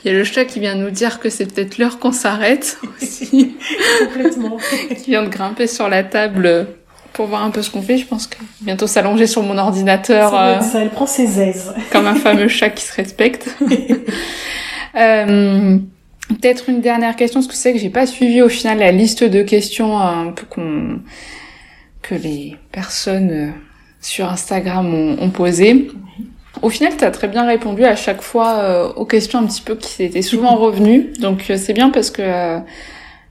[0.03, 2.79] Il y a le chat qui vient nous dire que c'est peut-être l'heure qu'on s'arrête
[3.01, 3.55] aussi.
[3.99, 4.57] Complètement.
[4.97, 6.67] qui vient de grimper sur la table
[7.13, 7.97] pour voir un peu ce qu'on fait.
[7.97, 10.31] Je pense que bientôt s'allonger sur mon ordinateur.
[10.31, 11.73] Ça, euh, ça, elle prend ses aises.
[11.91, 13.55] comme un fameux chat qui se respecte.
[14.95, 15.77] euh,
[16.29, 19.23] peut-être une dernière question, parce que c'est que j'ai pas suivi au final la liste
[19.23, 20.99] de questions euh, un peu qu'on
[22.01, 23.49] que les personnes euh,
[24.01, 25.91] sur Instagram ont, posé.
[26.61, 29.61] Au final, tu as très bien répondu à chaque fois euh, aux questions un petit
[29.61, 31.13] peu qui étaient souvent revenues.
[31.19, 32.59] Donc euh, c'est bien parce que euh,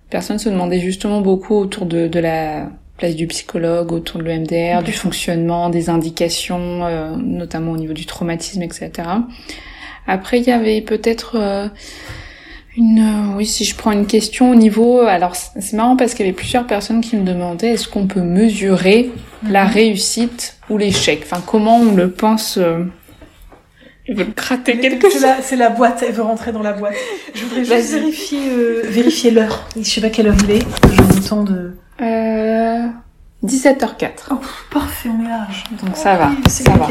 [0.09, 4.83] personne se demandait justement beaucoup autour de, de, la place du psychologue, autour de l'EMDR,
[4.83, 8.91] du fonctionnement, des indications, notamment au niveau du traumatisme, etc.
[10.07, 11.71] Après, il y avait peut-être
[12.77, 16.29] une, oui, si je prends une question au niveau, alors c'est marrant parce qu'il y
[16.29, 19.11] avait plusieurs personnes qui me demandaient est-ce qu'on peut mesurer
[19.49, 22.85] la réussite ou l'échec Enfin, comment on le pense euh...
[24.09, 25.25] Je veux gratter quelque chose.
[25.43, 26.95] C'est la, boîte, elle veut rentrer dans la boîte.
[27.35, 29.69] Je voudrais juste vérifier, euh, vérifier l'heure.
[29.77, 30.67] Je sais pas quelle heure il est.
[30.91, 31.77] J'ai le temps de...
[32.01, 32.87] Euh...
[33.45, 34.11] 17h04.
[34.33, 34.35] Oh,
[34.71, 35.65] parfait, on est large.
[35.83, 36.89] Donc ça va, ça va.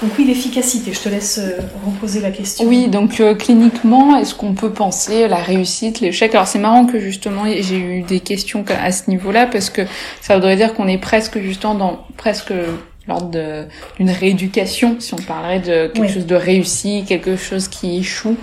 [0.00, 2.66] Donc oui, l'efficacité, je te laisse euh, reposer la question.
[2.66, 6.34] Oui, donc euh, cliniquement, est-ce qu'on peut penser la réussite, l'échec?
[6.34, 9.82] Alors c'est marrant que justement j'ai eu des questions à ce niveau-là parce que
[10.22, 12.54] ça voudrait dire qu'on est presque justement dans presque
[13.06, 18.36] lors d'une rééducation, si on parlerait de quelque chose de réussi, quelque chose qui échoue.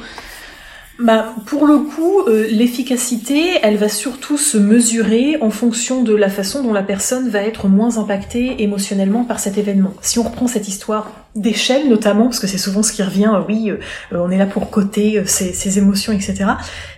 [0.99, 6.27] Bah, pour le coup, euh, l'efficacité, elle va surtout se mesurer en fonction de la
[6.27, 9.93] façon dont la personne va être moins impactée émotionnellement par cet événement.
[10.01, 13.39] Si on reprend cette histoire d'échelle notamment, parce que c'est souvent ce qui revient, euh,
[13.47, 13.77] oui, euh,
[14.11, 16.35] on est là pour coter ses, émotions, etc.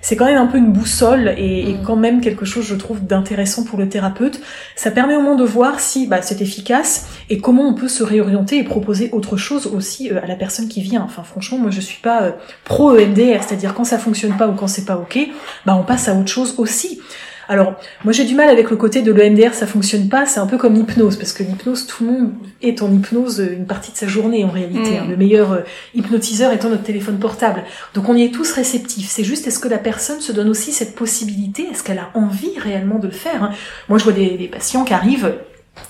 [0.02, 1.84] C'est quand même un peu une boussole et, et, mm.
[1.86, 4.42] quand même quelque chose, je trouve, d'intéressant pour le thérapeute.
[4.76, 8.04] Ça permet au moins de voir si bah, c'est efficace et comment on peut se
[8.04, 11.02] réorienter et proposer autre chose aussi à la personne qui vient.
[11.02, 14.68] Enfin, franchement, moi, je suis pas pro EMDR, c'est-à-dire quand ça fonctionne pas ou quand
[14.68, 15.18] c'est pas ok,
[15.66, 17.00] bah on passe à autre chose aussi.
[17.48, 20.46] Alors, moi j'ai du mal avec le côté de l'EMDR, ça fonctionne pas, c'est un
[20.46, 23.98] peu comme l'hypnose, parce que l'hypnose, tout le monde est en hypnose une partie de
[23.98, 24.98] sa journée en réalité.
[24.98, 25.06] Hein.
[25.06, 25.10] Mm.
[25.10, 25.60] Le meilleur euh,
[25.94, 27.64] hypnotiseur étant notre téléphone portable.
[27.94, 29.10] Donc on y est tous réceptifs.
[29.10, 31.68] C'est juste, est-ce que la personne se donne aussi cette possibilité?
[31.72, 33.52] Est-ce qu'elle a envie réellement de le faire hein?
[33.90, 35.34] Moi je vois des, des patients qui arrivent,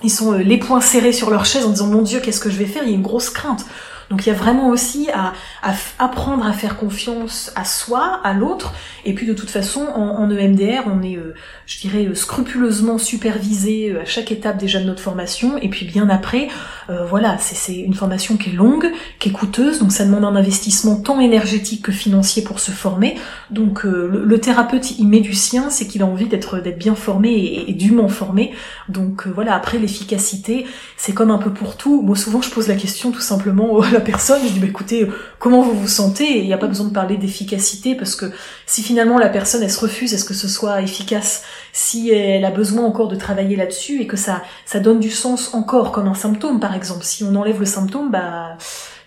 [0.04, 2.50] ils sont euh, les poings serrés sur leur chaise en disant mon Dieu, qu'est-ce que
[2.50, 2.84] je vais faire?
[2.84, 3.66] Il y a une grosse crainte.
[4.12, 5.34] Donc il y a vraiment aussi à,
[5.98, 8.74] apprendre à faire confiance à soi, à l'autre,
[9.06, 11.34] et puis de toute façon en, EMDR on est, euh,
[11.66, 16.10] je dirais, euh, scrupuleusement supervisé à chaque étape déjà de notre formation, et puis bien
[16.10, 16.50] après,
[17.08, 20.98] voilà, c'est une formation qui est longue, qui est coûteuse, donc ça demande un investissement
[20.98, 23.16] tant énergétique que financier pour se former.
[23.50, 27.70] Donc le, thérapeute il met du sien, c'est qu'il a envie d'être bien formé et,
[27.70, 28.52] et dûment formé.
[28.90, 30.66] Donc voilà, après l'efficacité,
[30.98, 32.02] c'est comme un peu pour tout.
[32.02, 35.08] Moi souvent je pose la question tout simplement à personne, je dis bah écoutez,
[35.40, 36.40] comment vous vous sentez?
[36.40, 38.26] Il n'y a pas besoin de parler d'efficacité parce que
[38.66, 42.52] si finalement la personne elle se refuse, est-ce que ce soit efficace Si elle a
[42.52, 46.16] besoin encore de travailler là-dessus et que ça ça donne du sens encore comme un
[46.16, 47.04] symptôme par exemple.
[47.04, 48.58] Si on enlève le symptôme, bah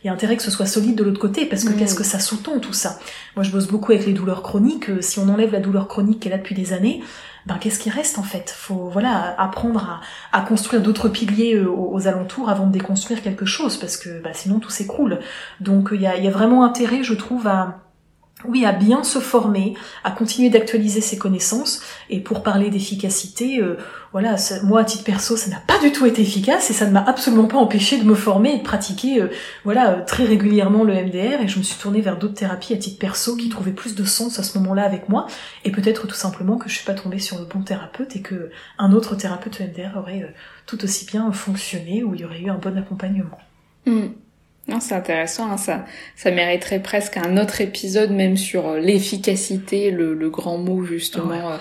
[0.05, 2.05] il y a intérêt que ce soit solide de l'autre côté, parce que qu'est-ce que
[2.05, 2.99] ça sous-tend tout ça?
[3.37, 4.91] Moi, je bosse beaucoup avec les douleurs chroniques.
[5.01, 7.01] Si on enlève la douleur chronique qui est là depuis des années,
[7.47, 8.51] ben qu'est-ce qui reste en fait?
[8.51, 10.01] Faut voilà apprendre
[10.33, 14.31] à, construire d'autres piliers euh, aux, alentours avant de déconstruire quelque chose, parce que bah,
[14.33, 15.19] sinon tout s'écroule.
[15.61, 17.84] Donc il y a, y a vraiment intérêt, je trouve, à
[18.47, 21.83] oui, à bien se former, à continuer d'actualiser ses connaissances.
[22.11, 23.77] Et pour parler d'efficacité, euh,
[24.13, 26.93] voilà, moi à titre perso, ça n'a pas du tout été efficace et ça ne
[26.93, 29.29] m'a absolument pas empêché de me former et de pratiquer, euh,
[29.65, 31.41] voilà, euh, très régulièrement le MDR.
[31.43, 34.05] Et je me suis tournée vers d'autres thérapies à titre perso qui trouvaient plus de
[34.05, 35.27] sens à ce moment-là avec moi.
[35.65, 38.51] Et peut-être tout simplement que je suis pas tombée sur le bon thérapeute et que
[38.79, 40.35] un autre thérapeute MDR aurait
[40.67, 43.39] tout aussi bien fonctionné ou il y aurait eu un bon accompagnement.
[43.87, 44.09] Hmm.
[44.67, 45.85] Non, c'est intéressant, hein, ça,
[46.17, 51.53] ça mériterait presque un autre épisode même sur euh, l'efficacité, le, le, grand mot justement
[51.53, 51.57] euh,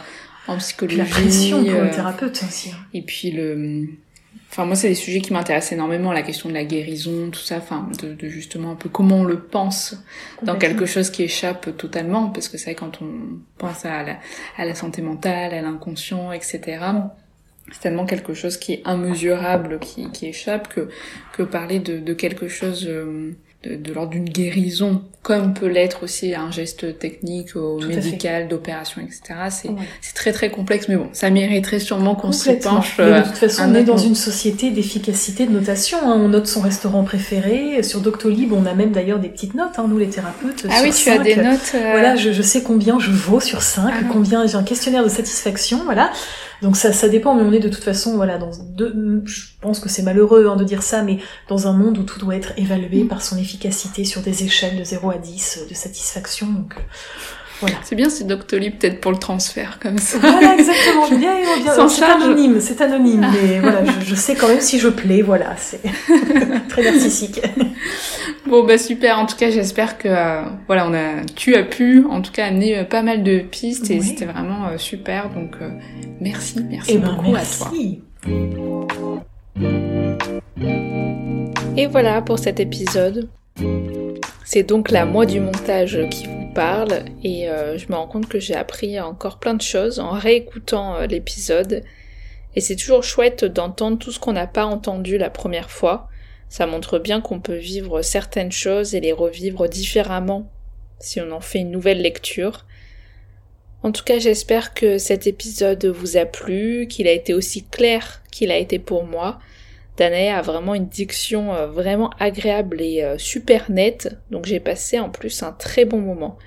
[0.48, 0.98] en psychologie.
[0.98, 2.72] la pression pour le euh, thérapeute aussi.
[2.72, 2.78] Hein.
[2.94, 3.90] Et puis le,
[4.50, 7.58] enfin moi c'est des sujets qui m'intéressent énormément, la question de la guérison, tout ça,
[7.58, 10.02] enfin de, de, justement un peu comment on le pense
[10.42, 14.18] dans quelque chose qui échappe totalement, parce que c'est quand on pense à la,
[14.56, 16.80] à la santé mentale, à l'inconscient, etc
[17.72, 20.90] c'est tellement quelque chose qui est immesurable, qui, qui échappe, que,
[21.32, 23.32] que parler de, de quelque chose euh,
[23.64, 29.02] de, de l'ordre d'une guérison, comme peut l'être aussi un geste technique, au médical, d'opération,
[29.02, 29.40] etc.
[29.50, 29.70] C'est
[30.02, 32.98] c'est très très complexe, mais bon, ça mériterait sûrement qu'on s'y penche.
[32.98, 35.98] de toute façon, on est dans une société d'efficacité, de notation.
[36.04, 36.18] Hein.
[36.18, 37.82] On note son restaurant préféré.
[37.84, 40.66] Sur Doctolib, on a même d'ailleurs des petites notes, hein, nous les thérapeutes.
[40.70, 41.72] Ah oui, tu as des notes.
[41.74, 45.04] Euh, voilà, je, je, sais combien je vaux sur 5, ah combien j'ai un questionnaire
[45.04, 46.12] de satisfaction, voilà.
[46.62, 49.80] Donc ça, ça dépend, mais on est de toute façon, voilà, dans deux, je pense
[49.80, 51.18] que c'est malheureux hein, de dire ça, mais
[51.50, 53.08] dans un monde où tout doit être évalué mm.
[53.08, 53.53] par son efficacité
[54.04, 56.48] sur des échelles de 0 à 10 euh, de satisfaction.
[56.48, 56.82] Donc, euh,
[57.62, 57.78] voilà.
[57.84, 60.18] C'est bien c'est Doctolib peut-être pour le transfert comme ça.
[60.20, 61.08] Voilà, exactement.
[61.18, 61.88] Bien, bien.
[61.88, 65.56] C'est anonyme, c'est anonyme, mais voilà, je, je, sais quand même si je plais, voilà,
[65.58, 65.82] c'est
[66.70, 67.42] très narcissique.
[68.46, 69.20] Bon bah super.
[69.20, 72.48] En tout cas, j'espère que euh, voilà, on a, tu as pu, en tout cas,
[72.48, 75.30] amener euh, pas mal de pistes et c'était vraiment euh, super.
[75.30, 75.56] Donc
[76.20, 77.72] merci, merci eh ben, beaucoup à toi.
[81.78, 83.30] Et voilà pour cet épisode.
[84.46, 88.40] C'est donc la moi du montage qui vous parle et je me rends compte que
[88.40, 91.84] j'ai appris encore plein de choses en réécoutant l'épisode.
[92.56, 96.08] Et c'est toujours chouette d'entendre tout ce qu'on n'a pas entendu la première fois.
[96.50, 100.52] Ça montre bien qu'on peut vivre certaines choses et les revivre différemment
[101.00, 102.66] si on en fait une nouvelle lecture.
[103.82, 108.22] En tout cas, j'espère que cet épisode vous a plu, qu'il a été aussi clair
[108.32, 109.40] qu'il a été pour moi.
[109.98, 115.00] Danae a vraiment une diction euh, vraiment agréable et euh, super nette, donc j'ai passé
[115.00, 116.38] en plus un très bon moment.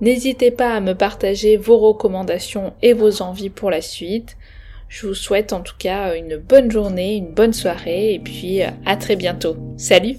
[0.00, 4.36] N'hésitez pas à me partager vos recommandations et vos envies pour la suite.
[4.88, 8.96] Je vous souhaite en tout cas une bonne journée, une bonne soirée et puis à
[8.96, 9.56] très bientôt.
[9.78, 10.18] Salut